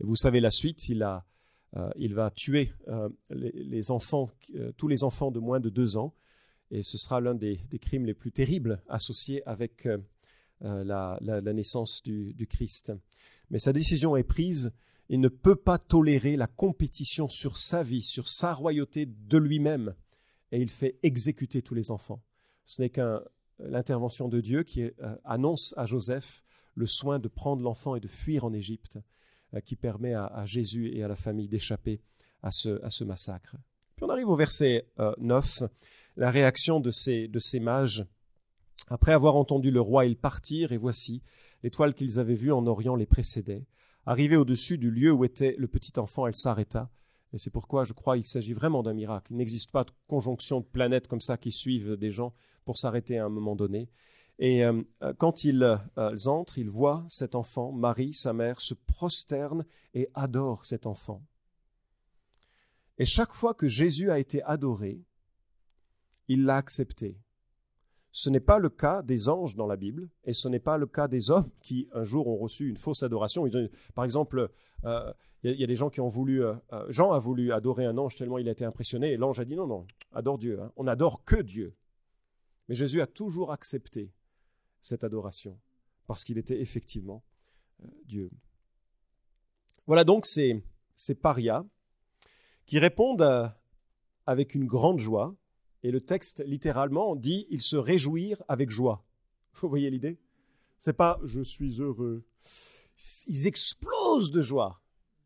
Et 0.00 0.04
vous 0.04 0.16
savez 0.16 0.40
la 0.40 0.50
suite, 0.50 0.88
il, 0.88 1.02
euh, 1.02 2.14
va 2.14 2.30
tuer 2.30 2.72
euh, 2.88 3.10
tous 4.78 4.88
les 4.88 5.04
enfants 5.04 5.30
de 5.30 5.40
moins 5.40 5.60
de 5.60 5.68
deux 5.68 5.98
ans, 5.98 6.14
et 6.70 6.82
ce 6.82 6.96
sera 6.96 7.20
l'un 7.20 7.34
des, 7.34 7.60
crimes 7.82 8.06
les 8.06 8.14
plus 8.14 8.32
terribles 8.32 8.82
associés 8.88 9.46
avec 9.46 9.86
la, 10.60 11.18
naissance 11.52 12.02
du, 12.02 12.46
Christ. 12.48 12.92
Mais 13.50 13.58
sa 13.58 13.72
décision 13.72 14.16
est 14.16 14.24
prise 14.24 14.72
il 15.08 15.20
ne 15.20 15.28
peut 15.28 15.54
pas 15.54 15.78
tolérer 15.78 16.36
la 16.36 16.48
compétition 16.48 17.28
sur 17.28 17.58
sa 17.58 17.84
vie, 17.84 18.02
sur 18.02 18.28
sa 18.28 18.52
royauté 18.52 19.06
de 19.06 19.38
lui-même, 19.38 19.94
et 20.50 20.60
il 20.60 20.68
fait 20.68 20.98
exécuter 21.04 21.62
tous 21.62 21.74
les 21.74 21.92
enfants. 21.92 22.22
Ce 22.64 22.82
n'est 22.82 22.90
qu'un 22.90 23.22
l'intervention 23.58 24.28
de 24.28 24.40
Dieu 24.40 24.62
qui 24.62 24.82
euh, 24.82 24.90
annonce 25.24 25.74
à 25.76 25.86
Joseph 25.86 26.42
le 26.74 26.86
soin 26.86 27.18
de 27.18 27.28
prendre 27.28 27.62
l'enfant 27.62 27.96
et 27.96 28.00
de 28.00 28.08
fuir 28.08 28.44
en 28.44 28.52
Égypte, 28.52 28.98
euh, 29.54 29.60
qui 29.60 29.76
permet 29.76 30.14
à, 30.14 30.44
Jésus 30.44 30.94
et 30.94 31.02
à 31.02 31.08
la 31.08 31.16
famille 31.16 31.48
d'échapper 31.48 32.00
à 32.42 32.50
ce, 32.50 33.04
massacre. 33.04 33.56
Puis 33.96 34.04
on 34.04 34.10
arrive 34.10 34.28
au 34.28 34.36
verset 34.36 34.86
9, 35.18 35.62
euh, 35.62 35.68
la 36.16 36.30
réaction 36.30 36.80
de 36.80 36.90
ces, 36.90 37.28
de 37.28 37.38
ces 37.38 37.60
mages. 37.60 38.04
Après 38.88 39.12
avoir 39.12 39.36
entendu 39.36 39.70
le 39.70 39.80
roi, 39.80 40.06
ils 40.06 40.16
partirent, 40.16 40.72
et 40.72 40.76
voici, 40.76 41.22
l'étoile 41.62 41.94
qu'ils 41.94 42.20
avaient 42.20 42.34
vue 42.34 42.52
en 42.52 42.66
Orient 42.66 42.96
les 42.96 43.06
précédait. 43.06 43.66
Arrivée 44.04 44.36
au-dessus 44.36 44.78
du 44.78 44.90
lieu 44.90 45.10
où 45.10 45.24
était 45.24 45.56
le 45.58 45.66
petit 45.66 45.98
enfant, 45.98 46.26
elle 46.26 46.34
s'arrêta. 46.34 46.90
Et 47.32 47.38
c'est 47.38 47.50
pourquoi 47.50 47.84
je 47.84 47.92
crois 47.92 48.14
qu'il 48.14 48.26
s'agit 48.26 48.52
vraiment 48.52 48.82
d'un 48.82 48.94
miracle. 48.94 49.32
Il 49.32 49.36
n'existe 49.36 49.72
pas 49.72 49.84
de 49.84 49.90
conjonction 50.06 50.60
de 50.60 50.64
planètes 50.64 51.08
comme 51.08 51.20
ça 51.20 51.36
qui 51.36 51.50
suivent 51.50 51.96
des 51.96 52.10
gens 52.10 52.32
pour 52.64 52.78
s'arrêter 52.78 53.18
à 53.18 53.24
un 53.24 53.28
moment 53.28 53.56
donné. 53.56 53.88
Et 54.38 54.64
euh, 54.64 54.82
quand 55.18 55.44
ils, 55.44 55.62
euh, 55.62 56.12
ils, 56.12 56.28
entrent, 56.28 56.58
ils 56.58 56.68
voient 56.68 57.04
cet 57.08 57.34
enfant, 57.34 57.72
Marie, 57.72 58.12
sa 58.12 58.32
mère, 58.32 58.60
se 58.60 58.74
prosterne 58.74 59.64
et 59.94 60.08
adore 60.14 60.64
cet 60.64 60.86
enfant. 60.86 61.22
Et 62.98 63.04
chaque 63.04 63.32
fois 63.32 63.54
que 63.54 63.66
Jésus 63.66 64.10
a 64.10 64.18
été 64.18 64.42
adoré, 64.42 65.02
il 66.28 66.44
l'a 66.44 66.56
accepté. 66.56 67.18
Ce 68.18 68.30
n'est 68.30 68.40
pas 68.40 68.58
le 68.58 68.70
cas 68.70 69.02
des 69.02 69.28
anges 69.28 69.56
dans 69.56 69.66
la 69.66 69.76
Bible, 69.76 70.08
et 70.24 70.32
ce 70.32 70.48
n'est 70.48 70.58
pas 70.58 70.78
le 70.78 70.86
cas 70.86 71.06
des 71.06 71.30
hommes 71.30 71.50
qui 71.60 71.86
un 71.92 72.02
jour 72.02 72.28
ont 72.28 72.38
reçu 72.38 72.66
une 72.66 72.78
fausse 72.78 73.02
adoration. 73.02 73.46
Par 73.94 74.06
exemple, 74.06 74.50
euh, 74.84 75.12
il 75.42 75.60
y, 75.60 75.62
a 75.62 75.66
des 75.66 75.74
gens 75.74 75.90
qui 75.90 76.00
ont 76.00 76.08
voulu, 76.08 76.42
euh, 76.42 76.54
euh, 76.72 76.86
Jean 76.88 77.12
a 77.12 77.18
voulu 77.18 77.52
adorer 77.52 77.84
un 77.84 77.98
ange 77.98 78.16
tellement 78.16 78.38
il 78.38 78.48
a 78.48 78.52
été 78.52 78.64
impressionné, 78.64 79.12
et 79.12 79.18
l'ange 79.18 79.38
a 79.38 79.44
dit 79.44 79.54
non, 79.54 79.66
non, 79.66 79.86
adore 80.14 80.38
Dieu. 80.38 80.58
Hein. 80.62 80.72
On 80.76 80.84
n'adore 80.84 81.24
que 81.24 81.36
Dieu. 81.36 81.76
Mais 82.70 82.74
Jésus 82.74 83.02
a 83.02 83.06
toujours 83.06 83.52
accepté 83.52 84.10
cette 84.80 85.04
adoration, 85.04 85.58
parce 86.06 86.24
qu'il 86.24 86.38
était 86.38 86.58
effectivement 86.58 87.22
Dieu. 88.06 88.30
Voilà 89.86 90.04
donc 90.04 90.24
ces, 90.24 90.64
ces 90.94 91.14
parias 91.14 91.66
qui 92.64 92.78
répondent 92.78 93.52
avec 94.24 94.54
une 94.54 94.64
grande 94.64 95.00
joie 95.00 95.34
et 95.82 95.90
le 95.90 96.00
texte, 96.00 96.42
littéralement, 96.46 97.16
dit 97.16 97.46
ils 97.50 97.62
se 97.62 97.76
réjouirent 97.76 98.42
avec 98.48 98.70
joie. 98.70 99.04
Vous 99.54 99.68
voyez 99.68 99.90
l'idée? 99.90 100.18
C'est 100.78 100.96
pas 100.96 101.18
je 101.24 101.40
suis 101.40 101.80
heureux. 101.80 102.24
Ils 103.26 103.46
explosent 103.46 104.30
de 104.30 104.40
joie. 104.40 104.80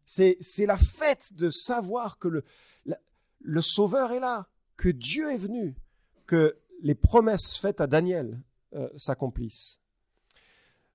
C'est, 0.05 0.37
c'est 0.41 0.67
la 0.67 0.77
fête 0.77 1.35
de 1.35 1.51
savoir 1.51 2.19
que 2.19 2.29
le, 2.29 2.45
le 3.41 3.61
Sauveur 3.61 4.13
est 4.13 4.21
là, 4.21 4.49
que 4.77 4.89
Dieu 4.89 5.31
est 5.31 5.37
venu, 5.37 5.77
que 6.27 6.57
les 6.83 6.95
promesses 6.95 7.57
faites 7.57 7.81
à 7.81 7.87
Daniel 7.87 8.41
euh, 8.75 8.89
s'accomplissent. 8.97 9.81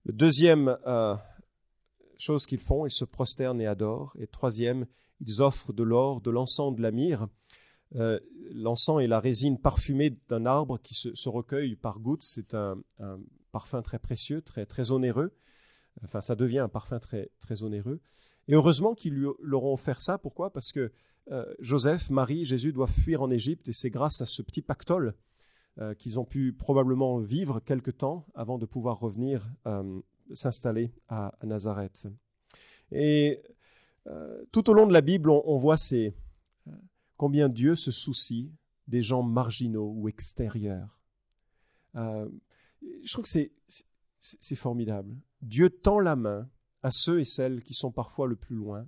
Le 0.04 0.14
deuxième 0.14 0.78
euh, 0.86 1.16
chose 2.18 2.46
qu'ils 2.46 2.60
font, 2.60 2.86
ils 2.86 2.92
se 2.92 3.06
prosternent 3.06 3.62
et 3.62 3.68
adorent. 3.68 4.16
Et 4.20 4.28
troisième, 4.28 4.86
ils 5.20 5.42
offrent 5.42 5.74
de 5.74 5.84
l'or, 5.84 6.22
de 6.22 6.32
l'encens, 6.32 6.76
de 6.76 6.82
la 6.82 6.92
myrrhe. 6.92 7.28
Euh, 7.96 8.20
l'encens 8.54 9.02
est 9.02 9.08
la 9.08 9.20
résine 9.20 9.58
parfumée 9.58 10.18
d'un 10.28 10.46
arbre 10.46 10.80
qui 10.80 10.94
se, 10.94 11.30
recueille 11.30 11.76
par 11.76 12.00
gouttes. 12.00 12.24
C'est 12.24 12.54
un, 12.54 12.78
parfum 13.52 13.82
très 13.82 14.00
précieux, 14.00 14.42
très, 14.42 14.66
très 14.66 14.92
onéreux. 14.92 15.34
Enfin, 16.04 16.22
ça 16.22 16.36
devient 16.36 16.60
un 16.60 16.70
parfum 16.70 17.00
très, 17.00 17.30
très 17.40 17.64
onéreux. 17.64 18.02
Et 18.48 18.54
heureusement 18.54 18.94
qu'ils 18.94 19.14
lui 19.14 19.28
leur 19.42 19.64
ont 19.64 19.74
offert 19.74 20.02
ça. 20.02 20.18
Pourquoi? 20.18 20.52
Parce 20.52 20.72
que 20.72 20.92
euh, 21.32 21.46
Joseph, 21.60 22.10
Marie, 22.10 22.44
Jésus 22.44 22.74
doivent 22.74 22.92
fuir 22.92 23.22
en 23.22 23.32
Égypte 23.32 23.68
et 23.68 23.74
c'est 23.74 23.90
grâce 23.90 24.22
à 24.22 24.26
ce 24.26 24.42
petit 24.42 24.62
pactole 24.62 25.16
euh, 25.80 25.96
qu'ils 25.96 26.20
ont 26.20 26.26
pu 26.26 26.54
probablement 26.54 27.20
vivre 27.20 27.60
quelque 27.62 27.92
temps 27.92 28.26
avant 28.36 28.58
de 28.58 28.66
pouvoir 28.66 29.00
revenir 29.00 29.50
s'installer 30.34 30.92
à, 31.08 31.34
Nazareth. 31.44 32.08
Et 32.92 33.42
tout 34.52 34.70
au 34.70 34.74
long 34.74 34.86
de 34.86 34.94
la 34.94 35.02
Bible, 35.02 35.30
on 35.30 35.58
voit 35.58 35.78
ces, 35.78 36.14
combien 37.18 37.50
Dieu 37.50 37.76
se 37.76 37.92
soucie 37.92 38.52
des 38.88 39.02
gens 39.02 39.24
marginaux 39.24 39.92
ou 39.96 40.08
extérieurs. 40.10 41.00
Euh, 41.96 42.30
je 43.04 43.12
trouve 43.12 43.26
que 43.26 43.50
c'est 44.20 44.56
formidable. 44.56 45.16
Dieu 45.42 45.70
tend 45.70 46.00
la 46.00 46.16
main 46.16 46.50
à 46.84 46.92
ceux 46.92 47.20
et 47.20 47.24
celles 47.24 47.64
qui 47.64 47.74
sont 47.74 47.92
parfois 47.92 48.28
le 48.28 48.36
plus 48.36 48.56
loin 48.56 48.88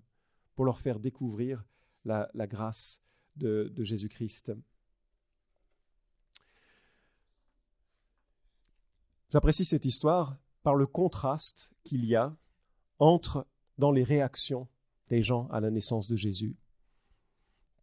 pour 0.56 0.66
leur 0.66 0.80
faire 0.80 1.00
découvrir 1.00 1.64
la, 2.06 2.30
grâce 2.48 3.02
de, 3.36 3.72
de 3.76 3.84
Jésus-Christ. 3.84 4.54
J'apprécie 9.30 9.66
cette 9.66 9.86
histoire 9.86 10.38
par 10.64 10.76
le 10.76 10.88
contraste 10.88 11.74
qu'il 11.84 12.06
y 12.06 12.16
a 12.16 12.36
entre 13.00 13.46
dans 13.78 13.92
les 13.92 14.04
réactions 14.04 14.68
des 15.10 15.22
gens 15.22 15.48
à 15.50 15.60
la 15.60 15.70
naissance 15.70 16.08
de 16.08 16.16
Jésus 16.16 16.56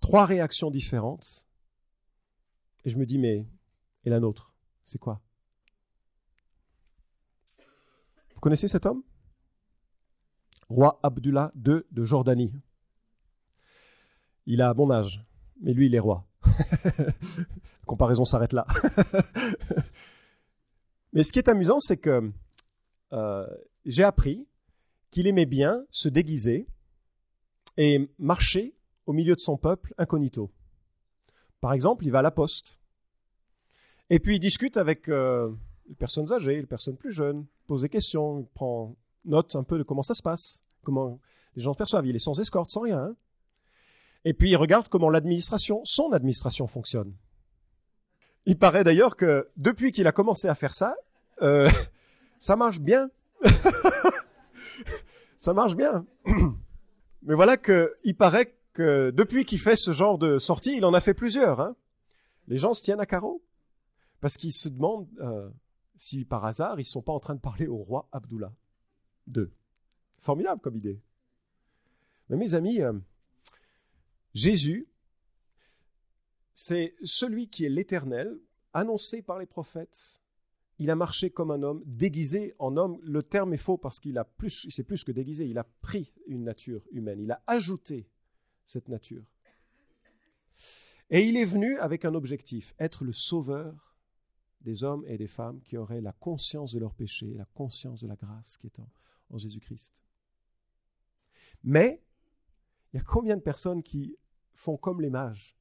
trois 0.05 0.27
réactions 0.27 0.71
différentes. 0.71 1.47
Et 2.85 2.91
je 2.91 2.99
me 2.99 3.07
dis, 3.07 3.17
mais, 3.17 3.47
et 4.05 4.11
la 4.11 4.21
nôtre, 4.21 4.53
c'est 4.83 4.99
quoi? 4.99 5.23
Vous 8.35 8.41
connaissez 8.41 8.69
cet 8.69 8.85
homme? 8.85 9.03
Roi 10.69 11.01
Abdullah 11.03 11.53
II 11.57 11.81
de 11.91 12.05
Jordanie. 12.05 12.53
Il 14.45 14.61
a 14.61 14.75
bon 14.75 14.91
âge, 14.91 15.25
mais 15.63 15.73
lui, 15.73 15.87
il 15.87 15.95
est 15.95 16.01
roi. 16.01 16.27
La 16.99 17.87
comparaison 17.87 18.27
s'arrête 18.27 18.53
là. 18.53 18.67
mais 21.15 21.23
ce 21.23 21.33
qui 21.33 21.39
est 21.39 21.49
amusant, 21.49 21.81
c'est 21.81 21.97
que 21.97 22.31
euh, 23.15 23.47
j'ai 23.87 24.05
appris 24.05 24.47
qu'il 25.11 25.27
aimait 25.29 25.47
bien 25.47 25.87
se 25.91 26.11
déguiser 26.11 26.69
et 27.79 28.11
marcher 28.19 28.74
au 29.07 29.13
milieu 29.13 29.35
de 29.35 29.41
son 29.41 29.57
peuple 29.57 29.95
incognito. 29.99 30.51
Par 31.61 31.73
exemple, 31.73 32.05
il 32.05 32.11
va 32.11 32.19
à 32.21 32.23
la 32.23 32.31
poste. 32.31 32.79
Et 34.11 34.19
puis 34.19 34.37
il 34.37 34.39
discute 34.39 34.77
avec 34.77 35.09
euh, 35.09 35.51
les 35.89 35.95
personnes 35.95 36.31
âgées, 36.33 36.57
les 36.57 36.67
personnes 36.67 36.97
plus 36.97 37.13
jeunes, 37.13 37.47
pose 37.67 37.83
des 37.83 37.89
questions, 37.89 38.41
il 38.41 38.47
prend 38.47 38.97
note 39.25 39.57
un 39.57 39.63
peu 39.63 39.79
de 39.79 39.83
comment 39.83 40.03
ça 40.03 40.15
se 40.15 40.23
passe, 40.23 40.63
comment 40.83 41.19
les 41.57 41.63
gens 41.63 41.73
se 41.73 41.79
perçoivent. 41.79 42.07
Il 42.07 42.15
est 42.15 42.21
sans 42.21 42.39
escorte, 42.39 42.71
sans 42.71 42.83
rien. 42.83 42.99
Hein. 42.99 43.17
Et 44.25 44.35
puis 44.35 44.51
il 44.51 44.57
regarde 44.57 44.89
comment 44.89 45.11
l'administration, 45.11 45.81
son 45.85 46.13
administration 46.13 46.67
fonctionne. 46.67 47.15
Il 48.47 48.59
paraît 48.59 48.85
d'ailleurs 48.85 49.17
que 49.17 49.49
depuis 49.57 49.93
qu'il 49.93 50.07
a 50.07 50.13
commencé 50.13 50.49
à 50.49 50.55
faire 50.55 50.75
ça, 50.75 50.97
euh, 51.43 51.71
ça 52.39 52.57
marche 52.57 52.81
bien. 52.81 53.11
ça 55.37 55.55
marche 55.55 55.77
bien. 55.77 56.07
Mais 57.23 57.35
voilà 57.35 57.57
qu'il 57.57 58.17
paraît 58.19 58.55
que 58.75 59.11
depuis 59.11 59.45
qu'il 59.45 59.61
fait 59.61 59.77
ce 59.77 59.93
genre 59.93 60.19
de 60.19 60.39
sortie, 60.39 60.77
il 60.77 60.85
en 60.85 60.93
a 60.93 61.01
fait 61.01 61.15
plusieurs. 61.15 61.61
Hein. 61.61 61.77
Les 62.49 62.57
gens 62.57 62.75
se 62.75 62.83
tiennent 62.83 63.01
à 63.01 63.07
carreau 63.07 63.43
parce 64.21 64.37
qu'ils 64.37 64.53
se 64.53 64.69
demandent 64.69 65.09
euh, 65.21 65.49
si 65.97 66.25
par 66.25 66.45
hasard 66.45 66.79
ils 66.81 66.85
sont 66.85 67.03
pas 67.03 67.13
en 67.13 67.21
train 67.21 67.35
de 67.35 67.41
parler 67.41 67.67
au 67.67 67.77
roi 67.77 68.09
Abdullah 68.13 68.53
II. 69.35 69.47
Formidable 70.19 70.61
comme 70.61 70.77
idée. 70.77 71.01
Mais 72.29 72.37
mes 72.37 72.55
amis, 72.55 72.83
euh, 72.83 72.93
Jésus, 74.35 74.89
c'est 76.53 76.95
celui 77.05 77.49
qui 77.49 77.65
est 77.65 77.71
l'Éternel, 77.71 78.39
annoncé 78.73 79.23
par 79.23 79.39
les 79.39 79.47
prophètes. 79.47 80.21
Il 80.79 80.91
a 80.91 80.97
marché 80.97 81.31
comme 81.31 81.53
un 81.53 81.63
homme, 81.63 81.83
déguisé 81.87 82.55
en 82.59 82.77
homme. 82.77 82.99
Le 83.05 83.23
terme 83.23 83.55
est 83.55 83.59
faux 83.59 83.77
parce 83.77 84.01
qu'il 84.01 84.19
a 84.19 84.25
plus, 84.25 84.67
c'est 84.71 84.83
plus 84.83 85.05
que 85.05 85.13
déguisé. 85.13 85.47
Il 85.47 85.59
a 85.59 85.65
pris 85.65 86.13
une 86.27 86.43
nature 86.43 86.83
humaine. 86.91 87.21
Il 87.21 87.31
a 87.31 87.43
ajouté 87.47 88.09
cette 88.65 88.89
nature. 88.89 89.25
Et 91.11 91.29
il 91.29 91.37
est 91.37 91.45
venu 91.45 91.79
avec 91.79 92.05
un 92.05 92.15
objectif, 92.15 92.75
être 92.79 93.05
le 93.05 93.13
sauveur 93.13 93.95
des 94.63 94.83
hommes 94.83 95.05
et 95.07 95.19
des 95.19 95.27
femmes 95.27 95.61
qui 95.61 95.77
auraient 95.77 96.01
la 96.01 96.13
conscience 96.13 96.73
de 96.73 96.79
leur 96.79 96.95
péché, 96.95 97.35
la 97.35 97.45
conscience 97.45 98.01
de 98.01 98.09
la 98.09 98.17
grâce 98.17 98.57
qui 98.57 98.67
est 98.67 98.81
en, 98.81 98.89
Jésus-Christ. 99.37 100.01
Mais 101.65 102.03
il 102.93 102.99
y 102.99 103.01
a 103.01 103.03
combien 103.03 103.37
de 103.37 103.43
personnes 103.43 103.83
qui 103.83 104.17
font 104.53 104.77
comme 104.77 105.01
les 105.01 105.11
mages, 105.11 105.59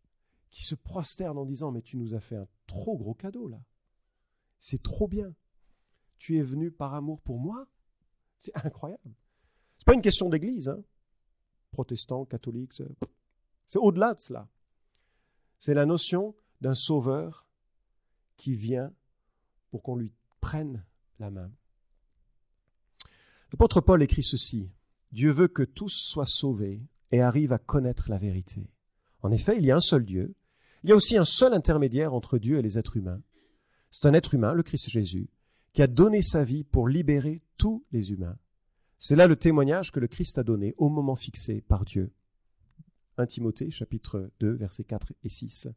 qui 0.51 0.63
se 0.63 0.75
prosternent 0.75 1.39
en 1.39 1.45
disant 1.45 1.71
Mais 1.71 1.81
tu 1.81 1.97
nous 1.97 2.13
as 2.13 2.19
fait 2.19 2.35
un 2.35 2.47
trop 2.67 2.95
gros 2.97 3.15
cadeau 3.15 3.47
là. 3.47 3.63
C'est 4.59 4.83
trop 4.83 5.07
bien. 5.07 5.33
Tu 6.19 6.37
es 6.37 6.43
venu 6.43 6.71
par 6.71 6.93
amour 6.93 7.19
pour 7.21 7.39
moi. 7.39 7.67
C'est 8.37 8.55
incroyable. 8.55 9.11
C'est 9.77 9.85
pas 9.85 9.95
une 9.95 10.01
question 10.01 10.29
d'église. 10.29 10.69
Hein 10.69 10.83
protestants, 11.73 12.23
catholiques. 12.23 12.81
C'est 13.65 13.79
au-delà 13.79 14.13
de 14.13 14.21
cela. 14.21 14.47
C'est 15.59 15.73
la 15.73 15.85
notion 15.85 16.35
d'un 16.61 16.73
sauveur 16.73 17.45
qui 18.37 18.53
vient 18.53 18.93
pour 19.69 19.83
qu'on 19.83 19.97
lui 19.97 20.13
prenne 20.39 20.85
la 21.19 21.29
main. 21.29 21.51
L'apôtre 23.51 23.81
Paul 23.81 24.01
écrit 24.01 24.23
ceci 24.23 24.71
Dieu 25.11 25.31
veut 25.31 25.47
que 25.47 25.63
tous 25.63 25.93
soient 25.93 26.25
sauvés 26.25 26.81
et 27.11 27.21
arrivent 27.21 27.53
à 27.53 27.59
connaître 27.59 28.09
la 28.09 28.17
vérité. 28.17 28.71
En 29.21 29.31
effet, 29.31 29.57
il 29.57 29.65
y 29.65 29.71
a 29.71 29.75
un 29.75 29.81
seul 29.81 30.05
Dieu. 30.05 30.35
Il 30.83 30.89
y 30.89 30.93
a 30.93 30.95
aussi 30.95 31.17
un 31.17 31.25
seul 31.25 31.53
intermédiaire 31.53 32.13
entre 32.13 32.37
Dieu 32.37 32.57
et 32.57 32.61
les 32.61 32.77
êtres 32.77 32.97
humains. 32.97 33.21
C'est 33.91 34.07
un 34.07 34.13
être 34.13 34.33
humain, 34.33 34.53
le 34.53 34.63
Christ 34.63 34.89
Jésus, 34.89 35.29
qui 35.71 35.81
a 35.81 35.87
donné 35.87 36.21
sa 36.21 36.43
vie 36.43 36.63
pour 36.63 36.87
libérer 36.87 37.41
tous 37.57 37.85
les 37.91 38.11
humains. 38.11 38.37
C'est 39.05 39.17
là 39.17 39.27
le 39.27 39.35
témoignage 39.35 39.91
que 39.91 39.99
le 39.99 40.07
Christ 40.07 40.37
a 40.37 40.43
donné 40.43 40.75
au 40.77 40.87
moment 40.87 41.17
fixé 41.17 41.59
par 41.59 41.83
Dieu. 41.83 42.13
1 43.17 43.25
Timothée 43.25 43.69
chapitre 43.69 44.31
2 44.39 44.53
versets 44.53 44.85
4 44.85 45.11
et 45.25 45.27
6. 45.27 45.67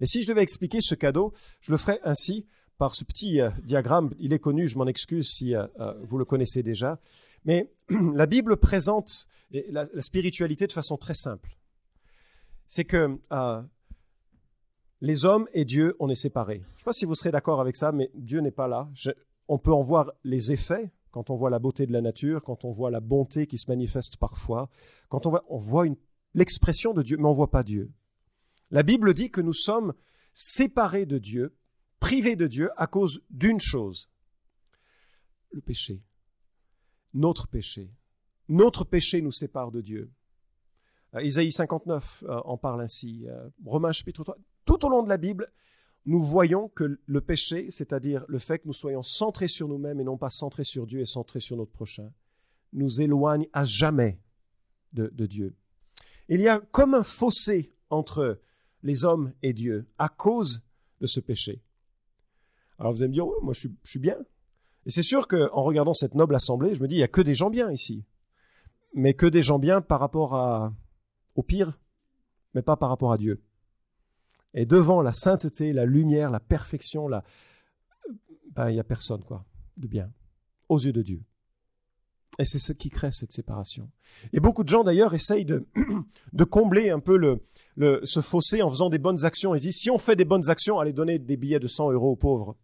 Et 0.00 0.06
si 0.06 0.22
je 0.22 0.28
devais 0.28 0.40
expliquer 0.40 0.80
ce 0.80 0.94
cadeau, 0.94 1.34
je 1.60 1.70
le 1.70 1.76
ferais 1.76 2.00
ainsi 2.02 2.46
par 2.78 2.94
ce 2.94 3.04
petit 3.04 3.42
euh, 3.42 3.50
diagramme. 3.62 4.14
Il 4.18 4.32
est 4.32 4.38
connu, 4.38 4.68
je 4.68 4.78
m'en 4.78 4.86
excuse 4.86 5.28
si 5.28 5.54
euh, 5.54 5.66
euh, 5.80 5.92
vous 6.00 6.16
le 6.16 6.24
connaissez 6.24 6.62
déjà. 6.62 6.98
Mais 7.44 7.70
la 7.90 8.24
Bible 8.24 8.56
présente 8.56 9.26
la, 9.50 9.86
spiritualité 10.00 10.66
de 10.66 10.72
façon 10.72 10.96
très 10.96 11.12
simple. 11.12 11.58
C'est 12.66 12.86
que 12.86 13.18
les 15.02 15.26
hommes 15.26 15.46
et 15.52 15.66
Dieu, 15.66 15.94
on 16.00 16.08
est 16.08 16.14
séparés. 16.14 16.62
Je 16.68 16.72
ne 16.72 16.78
sais 16.78 16.84
pas 16.84 16.92
si 16.94 17.04
vous 17.04 17.16
serez 17.16 17.32
d'accord 17.32 17.60
avec 17.60 17.76
ça, 17.76 17.92
mais 17.92 18.10
Dieu 18.14 18.40
n'est 18.40 18.50
pas 18.50 18.66
là. 18.66 18.88
on 19.46 19.58
peut 19.58 19.74
en 19.74 19.82
voir 19.82 20.10
les 20.24 20.52
effets 20.52 20.90
quand 21.12 21.30
on 21.30 21.36
voit 21.36 21.50
la 21.50 21.60
beauté 21.60 21.86
de 21.86 21.92
la 21.92 22.00
nature, 22.00 22.42
quand 22.42 22.64
on 22.64 22.72
voit 22.72 22.90
la 22.90 23.00
bonté 23.00 23.46
qui 23.46 23.58
se 23.58 23.70
manifeste 23.70 24.16
parfois, 24.16 24.68
quand 25.08 25.26
on 25.26 25.30
voit, 25.30 25.44
on 25.48 25.58
voit 25.58 25.86
l'expression 26.34 26.92
de 26.92 27.02
Dieu, 27.02 27.16
mais 27.18 27.26
on 27.26 27.30
ne 27.30 27.36
voit 27.36 27.50
pas 27.50 27.62
Dieu. 27.62 27.92
La 28.70 28.82
Bible 28.82 29.14
dit 29.14 29.30
que 29.30 29.42
nous 29.42 29.52
sommes 29.52 29.92
séparés 30.32 31.06
de 31.06 31.18
Dieu, 31.18 31.54
privés 32.00 32.36
de 32.36 32.46
Dieu 32.46 32.70
à 32.76 32.86
cause 32.86 33.22
d'une 33.30 33.60
chose, 33.60 34.10
le 35.50 35.60
péché. 35.60 36.02
Notre 37.14 37.46
péché. 37.46 37.92
Notre 38.48 38.84
péché 38.84 39.20
nous 39.20 39.30
sépare 39.30 39.70
de 39.70 39.82
Dieu. 39.82 40.10
Euh, 41.14 41.22
Isaïe 41.22 41.52
59 41.52 42.24
euh, 42.26 42.40
en 42.44 42.56
parle 42.56 42.80
ainsi. 42.80 43.26
Euh, 43.28 43.48
Romains 43.64 43.92
chapitre 43.92 44.24
3. 44.24 44.36
Tout 44.64 44.86
au 44.86 44.88
long 44.88 45.02
de 45.02 45.08
la 45.10 45.18
Bible, 45.18 45.52
nous 46.04 46.20
voyons 46.20 46.68
que 46.68 46.98
le 47.06 47.20
péché, 47.20 47.70
c'est-à-dire 47.70 48.24
le 48.28 48.38
fait 48.38 48.58
que 48.58 48.66
nous 48.66 48.72
soyons 48.72 49.02
centrés 49.02 49.48
sur 49.48 49.68
nous-mêmes 49.68 50.00
et 50.00 50.04
non 50.04 50.18
pas 50.18 50.30
centrés 50.30 50.64
sur 50.64 50.86
Dieu 50.86 51.00
et 51.00 51.06
centrés 51.06 51.40
sur 51.40 51.56
notre 51.56 51.70
prochain, 51.70 52.12
nous 52.72 53.00
éloigne 53.00 53.46
à 53.52 53.64
jamais 53.64 54.18
de, 54.92 55.26
Dieu. 55.26 55.54
Il 56.28 56.40
y 56.40 56.48
a 56.48 56.60
comme 56.60 56.94
un 56.94 57.02
fossé 57.02 57.74
entre 57.88 58.40
les 58.82 59.04
hommes 59.04 59.32
et 59.42 59.52
Dieu 59.52 59.86
à 59.98 60.08
cause 60.08 60.62
de 61.00 61.06
ce 61.06 61.20
péché. 61.20 61.62
Alors 62.78 62.92
vous 62.92 63.02
allez 63.02 63.08
me 63.08 63.14
dire, 63.14 63.26
moi 63.42 63.54
je 63.54 63.68
suis, 63.84 63.98
bien. 63.98 64.18
Et 64.86 64.90
c'est 64.90 65.02
sûr 65.02 65.28
qu'en 65.28 65.62
regardant 65.62 65.94
cette 65.94 66.14
noble 66.14 66.34
assemblée, 66.34 66.74
je 66.74 66.82
me 66.82 66.88
dis, 66.88 66.96
il 66.96 66.98
n'y 66.98 67.04
a 67.04 67.08
que 67.08 67.20
des 67.20 67.34
gens 67.34 67.48
bien 67.48 67.70
ici. 67.70 68.04
Mais 68.92 69.14
que 69.14 69.26
des 69.26 69.42
gens 69.42 69.58
bien 69.58 69.80
par 69.80 70.00
rapport 70.00 70.72
au 71.36 71.42
pire, 71.42 71.78
mais 72.54 72.62
pas 72.62 72.76
par 72.76 72.88
rapport 72.88 73.12
à 73.12 73.18
Dieu. 73.18 73.42
Et 74.54 74.66
devant 74.66 75.00
la 75.00 75.12
sainteté, 75.12 75.72
la 75.72 75.86
lumière, 75.86 76.30
la 76.30 76.40
perfection, 76.40 77.08
la... 77.08 77.24
ben, 78.54 78.68
il 78.70 78.74
n'y 78.74 78.80
a 78.80 78.84
personne, 78.84 79.24
quoi, 79.24 79.44
de 79.76 79.86
bien, 79.86 80.12
aux 80.68 80.78
yeux 80.78 80.92
de 80.92 81.02
Dieu. 81.02 81.22
Et 82.38 82.44
c'est 82.44 82.58
ce 82.58 82.72
qui 82.72 82.88
crée 82.88 83.12
cette 83.12 83.32
séparation. 83.32 83.90
Et 84.32 84.40
beaucoup 84.40 84.64
de 84.64 84.68
gens, 84.68 84.84
d'ailleurs, 84.84 85.14
essayent 85.14 85.44
de, 85.44 85.66
de 86.32 86.44
combler 86.44 86.90
un 86.90 87.00
peu 87.00 87.16
le, 87.16 87.42
le, 87.76 88.00
ce 88.04 88.20
fossé 88.20 88.62
en 88.62 88.70
faisant 88.70 88.88
des 88.88 88.98
bonnes 88.98 89.24
actions. 89.24 89.54
Ils 89.54 89.60
disent, 89.60 89.78
si 89.78 89.90
on 89.90 89.98
fait 89.98 90.16
des 90.16 90.24
bonnes 90.24 90.48
actions, 90.48 90.80
allez 90.80 90.92
donner 90.92 91.18
des 91.18 91.36
billets 91.36 91.60
de 91.60 91.66
100 91.66 91.92
euros 91.92 92.12
aux 92.12 92.16
pauvres. 92.16 92.56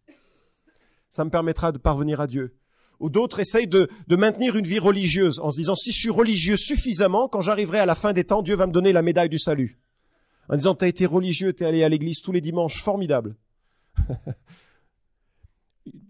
Ça 1.11 1.25
me 1.25 1.31
permettra 1.31 1.73
de 1.73 1.79
parvenir 1.79 2.21
à 2.21 2.27
Dieu. 2.27 2.57
Ou 2.99 3.11
d'autres 3.11 3.41
essayent 3.41 3.69
de, 3.69 3.89
de 4.09 4.17
maintenir 4.17 4.57
une 4.57 4.67
vie 4.67 4.79
religieuse 4.79 5.39
en 5.39 5.51
se 5.51 5.57
disant, 5.57 5.77
si 5.77 5.93
je 5.93 5.99
suis 5.99 6.11
religieux 6.11 6.57
suffisamment, 6.57 7.29
quand 7.29 7.41
j'arriverai 7.41 7.79
à 7.79 7.87
la 7.87 7.95
fin 7.95 8.13
des 8.13 8.25
temps, 8.25 8.43
Dieu 8.43 8.57
va 8.57 8.67
me 8.67 8.73
donner 8.73 8.93
la 8.93 9.03
médaille 9.03 9.29
du 9.29 9.39
salut 9.39 9.79
en 10.49 10.57
disant 10.57 10.75
t'as 10.75 10.89
été 10.89 11.07
religieux, 11.07 11.53
t'es 11.53 11.65
allé 11.65 11.85
à 11.85 11.89
l'église 11.89 12.21
tous 12.21 12.33
les 12.33 12.41
dimanches, 12.41 12.83
formidable. 12.83 13.37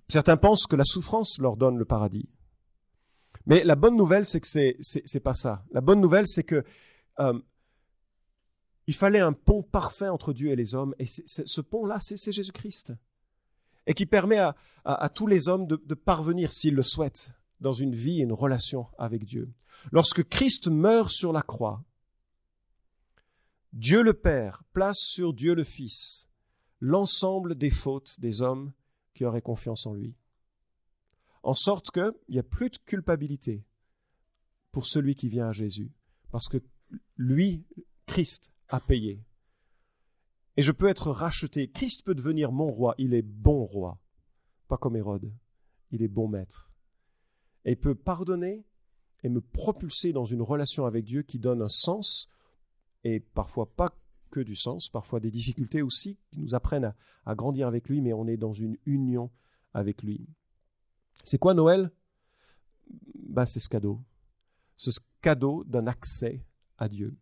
Certains 0.08 0.36
pensent 0.36 0.66
que 0.66 0.76
la 0.76 0.84
souffrance 0.84 1.38
leur 1.38 1.56
donne 1.56 1.76
le 1.76 1.84
paradis. 1.84 2.28
Mais 3.46 3.64
la 3.64 3.76
bonne 3.76 3.96
nouvelle, 3.96 4.26
c'est 4.26 4.40
que 4.40 4.46
c'est, 4.48 4.76
c'est, 4.80 5.20
pas 5.20 5.34
ça. 5.34 5.64
La 5.72 5.80
bonne 5.80 6.00
nouvelle, 6.00 6.26
c'est 6.26 6.44
que 6.44 6.64
euh, 7.18 7.38
il 8.86 8.94
fallait 8.94 9.20
un 9.20 9.32
pont 9.32 9.62
parfait 9.62 10.08
entre 10.08 10.32
Dieu 10.32 10.50
et 10.50 10.56
les 10.56 10.74
hommes, 10.74 10.94
et 10.98 11.06
ce 11.06 11.60
pont-là, 11.60 11.98
c'est, 12.00 12.32
Jésus-Christ, 12.32 12.92
et 13.86 13.94
qui 13.94 14.06
permet 14.06 14.38
à, 14.38 14.54
à, 14.84 15.08
tous 15.08 15.26
les 15.26 15.48
hommes 15.48 15.66
de, 15.66 15.76
de 15.76 15.94
parvenir, 15.94 16.52
s'ils 16.52 16.74
le 16.74 16.82
souhaitent, 16.82 17.32
dans 17.60 17.72
une 17.72 17.94
vie 17.94 18.20
et 18.20 18.24
une 18.24 18.32
relation 18.32 18.86
avec 18.98 19.24
Dieu. 19.24 19.50
Lorsque 19.92 20.26
Christ 20.28 20.68
meurt 20.68 21.10
sur 21.10 21.32
la 21.32 21.42
croix, 21.42 21.82
Dieu 23.72 24.02
le 24.02 24.14
Père 24.14 24.62
place 24.72 24.98
sur 24.98 25.34
Dieu 25.34 25.54
le 25.54 25.64
Fils 25.64 26.28
l'ensemble 26.80 27.54
des 27.54 27.70
fautes 27.70 28.20
des 28.20 28.42
hommes 28.42 28.72
qui 29.14 29.24
auraient 29.24 29.42
confiance 29.42 29.86
en 29.86 29.94
lui. 29.94 30.14
En 31.42 31.54
sorte 31.54 31.90
qu'il 31.90 32.12
n'y 32.28 32.38
a 32.38 32.42
plus 32.44 32.70
de 32.70 32.78
culpabilité 32.78 33.64
pour 34.72 34.86
celui 34.86 35.14
qui 35.14 35.28
vient 35.28 35.48
à 35.48 35.52
Jésus, 35.52 35.90
parce 36.30 36.48
que 36.48 36.58
lui, 37.16 37.64
Christ, 38.06 38.52
a 38.68 38.80
payé. 38.80 39.24
Et 40.56 40.62
je 40.62 40.72
peux 40.72 40.88
être 40.88 41.10
racheté. 41.10 41.70
Christ 41.70 42.04
peut 42.04 42.14
devenir 42.14 42.52
mon 42.52 42.70
roi. 42.70 42.94
Il 42.98 43.14
est 43.14 43.22
bon 43.22 43.64
roi, 43.64 43.98
pas 44.66 44.76
comme 44.76 44.96
Hérode. 44.96 45.32
Il 45.90 46.02
est 46.02 46.08
bon 46.08 46.28
maître. 46.28 46.70
Et 47.64 47.72
il 47.72 47.76
peut 47.76 47.94
pardonner 47.94 48.64
et 49.22 49.28
me 49.28 49.40
propulser 49.40 50.12
dans 50.12 50.24
une 50.24 50.42
relation 50.42 50.84
avec 50.84 51.04
Dieu 51.04 51.22
qui 51.22 51.38
donne 51.38 51.62
un 51.62 51.68
sens 51.68 52.28
et 53.04 53.20
parfois 53.20 53.66
pas 53.66 53.94
que 54.30 54.40
du 54.40 54.54
sens, 54.54 54.88
parfois 54.88 55.20
des 55.20 55.30
difficultés 55.30 55.82
aussi 55.82 56.18
qui 56.30 56.38
nous 56.38 56.54
apprennent 56.54 56.94
à, 57.24 57.34
grandir 57.34 57.66
avec 57.66 57.88
lui, 57.88 58.00
mais 58.00 58.12
on 58.12 58.26
est 58.26 58.36
dans 58.36 58.52
une 58.52 58.76
union 58.86 59.30
avec 59.74 60.02
lui. 60.02 60.26
C'est 61.24 61.38
quoi 61.38 61.54
Noël? 61.54 61.90
Bah, 63.14 63.46
C'est 63.46 63.60
ce 63.60 63.68
cadeau. 63.68 64.00
Ce 64.76 64.90
cadeau 65.20 65.64
d'un 65.64 65.86
accès 65.86 66.44
à 66.78 66.88
Dieu. 66.88 67.16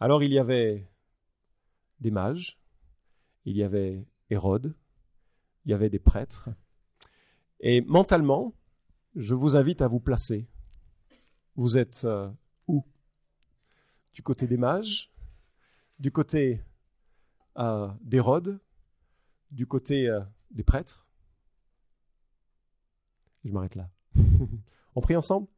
Alors 0.00 0.22
il 0.22 0.32
y 0.32 0.38
avait 0.38 0.88
des 2.00 2.10
mages, 2.10 2.58
il 3.44 3.56
y 3.56 3.62
avait 3.62 4.06
Hérode, 4.30 4.74
il 5.64 5.70
y 5.70 5.74
avait 5.74 5.90
des 5.90 5.98
prêtres. 5.98 6.48
Et 7.60 7.80
mentalement, 7.80 8.54
je 9.14 9.34
vous 9.34 9.56
invite 9.56 9.80
à 9.80 9.88
vous 9.88 10.00
placer. 10.00 10.46
Vous 11.54 11.78
êtes 11.78 12.02
euh, 12.04 12.30
du 14.16 14.22
côté 14.22 14.46
des 14.46 14.56
mages, 14.56 15.12
du 15.98 16.10
côté 16.10 16.62
euh, 17.58 17.86
d'Hérode, 18.00 18.58
du 19.50 19.66
côté 19.66 20.08
euh, 20.08 20.20
des 20.50 20.62
prêtres. 20.62 21.06
Je 23.44 23.52
m'arrête 23.52 23.74
là. 23.74 23.90
On 24.96 25.02
prie 25.02 25.16
ensemble 25.16 25.48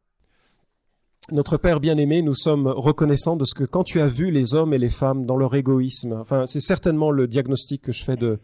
Notre 1.31 1.57
Père 1.57 1.79
bien-aimé, 1.79 2.21
nous 2.21 2.35
sommes 2.35 2.67
reconnaissants 2.67 3.37
de 3.37 3.45
ce 3.45 3.55
que 3.55 3.63
quand 3.63 3.85
tu 3.85 4.01
as 4.01 4.09
vu 4.09 4.33
les 4.33 4.55
hommes 4.55 4.75
et 4.75 4.79
les 4.79 4.91
femmes 4.91 5.25
dans 5.25 5.37
leur 5.37 5.55
égoïsme, 5.55 6.15
enfin 6.15 6.45
c'est 6.47 6.59
certainement 6.59 7.13
le 7.13 7.29
diagnostic 7.29 7.83
que 7.83 7.93
je 7.93 8.03
fais 8.03 8.17
de, 8.17 8.41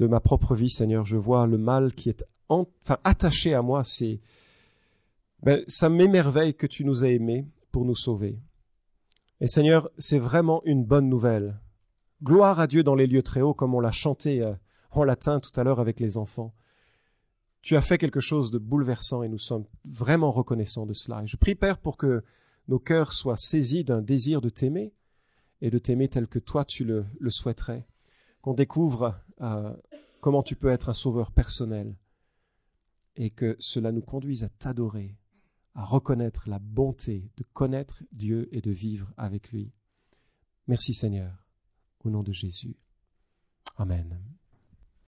ma 0.00 0.20
propre 0.20 0.54
vie, 0.54 0.70
Seigneur, 0.70 1.04
je 1.04 1.18
vois 1.18 1.46
le 1.46 1.58
mal 1.58 1.92
qui 1.92 2.08
est 2.08 2.24
enfin, 2.48 2.96
attaché 3.04 3.52
à 3.52 3.60
moi, 3.60 3.84
c'est... 3.84 4.18
Ben, 5.42 5.62
ça 5.66 5.90
m'émerveille 5.90 6.54
que 6.54 6.66
tu 6.66 6.86
nous 6.86 7.04
aies 7.04 7.16
aimés 7.16 7.44
pour 7.70 7.84
nous 7.84 7.96
sauver. 7.96 8.38
Et 9.42 9.48
Seigneur, 9.48 9.90
c'est 9.98 10.20
vraiment 10.20 10.62
une 10.66 10.84
bonne 10.84 11.08
nouvelle. 11.08 11.58
Gloire 12.22 12.60
à 12.60 12.68
Dieu 12.68 12.84
dans 12.84 12.94
les 12.94 13.08
lieux 13.08 13.24
très 13.24 13.40
hauts, 13.40 13.54
comme 13.54 13.74
on 13.74 13.80
l'a 13.80 13.90
chanté 13.90 14.40
euh, 14.40 14.54
en 14.92 15.02
latin 15.02 15.40
tout 15.40 15.50
à 15.58 15.64
l'heure 15.64 15.80
avec 15.80 15.98
les 15.98 16.16
enfants. 16.16 16.54
Tu 17.60 17.74
as 17.76 17.80
fait 17.80 17.98
quelque 17.98 18.20
chose 18.20 18.52
de 18.52 18.58
bouleversant 18.58 19.24
et 19.24 19.28
nous 19.28 19.38
sommes 19.38 19.64
vraiment 19.84 20.30
reconnaissants 20.30 20.86
de 20.86 20.92
cela. 20.92 21.24
Et 21.24 21.26
je 21.26 21.36
prie, 21.36 21.56
Père, 21.56 21.78
pour 21.78 21.96
que 21.96 22.22
nos 22.68 22.78
cœurs 22.78 23.12
soient 23.12 23.36
saisis 23.36 23.82
d'un 23.82 24.00
désir 24.00 24.42
de 24.42 24.48
t'aimer 24.48 24.92
et 25.60 25.70
de 25.70 25.78
t'aimer 25.78 26.06
tel 26.08 26.28
que 26.28 26.38
toi 26.38 26.64
tu 26.64 26.84
le, 26.84 27.04
souhaiterais. 27.26 27.84
Qu'on 28.42 28.54
découvre 28.54 29.18
euh, 29.40 29.74
comment 30.20 30.44
tu 30.44 30.54
peux 30.54 30.70
être 30.70 30.88
un 30.88 30.94
sauveur 30.94 31.32
personnel 31.32 31.96
et 33.16 33.30
que 33.30 33.56
cela 33.58 33.90
nous 33.90 34.02
conduise 34.02 34.44
à 34.44 34.48
t'adorer 34.50 35.16
à 35.74 35.84
reconnaître 35.84 36.48
la 36.48 36.58
bonté 36.58 37.30
de 37.36 37.44
connaître 37.52 38.02
Dieu 38.12 38.48
et 38.52 38.60
de 38.60 38.70
vivre 38.70 39.12
avec 39.16 39.50
lui. 39.52 39.72
Merci 40.66 40.94
Seigneur, 40.94 41.46
au 42.04 42.10
nom 42.10 42.22
de 42.22 42.32
Jésus. 42.32 42.76
Amen. 43.76 44.20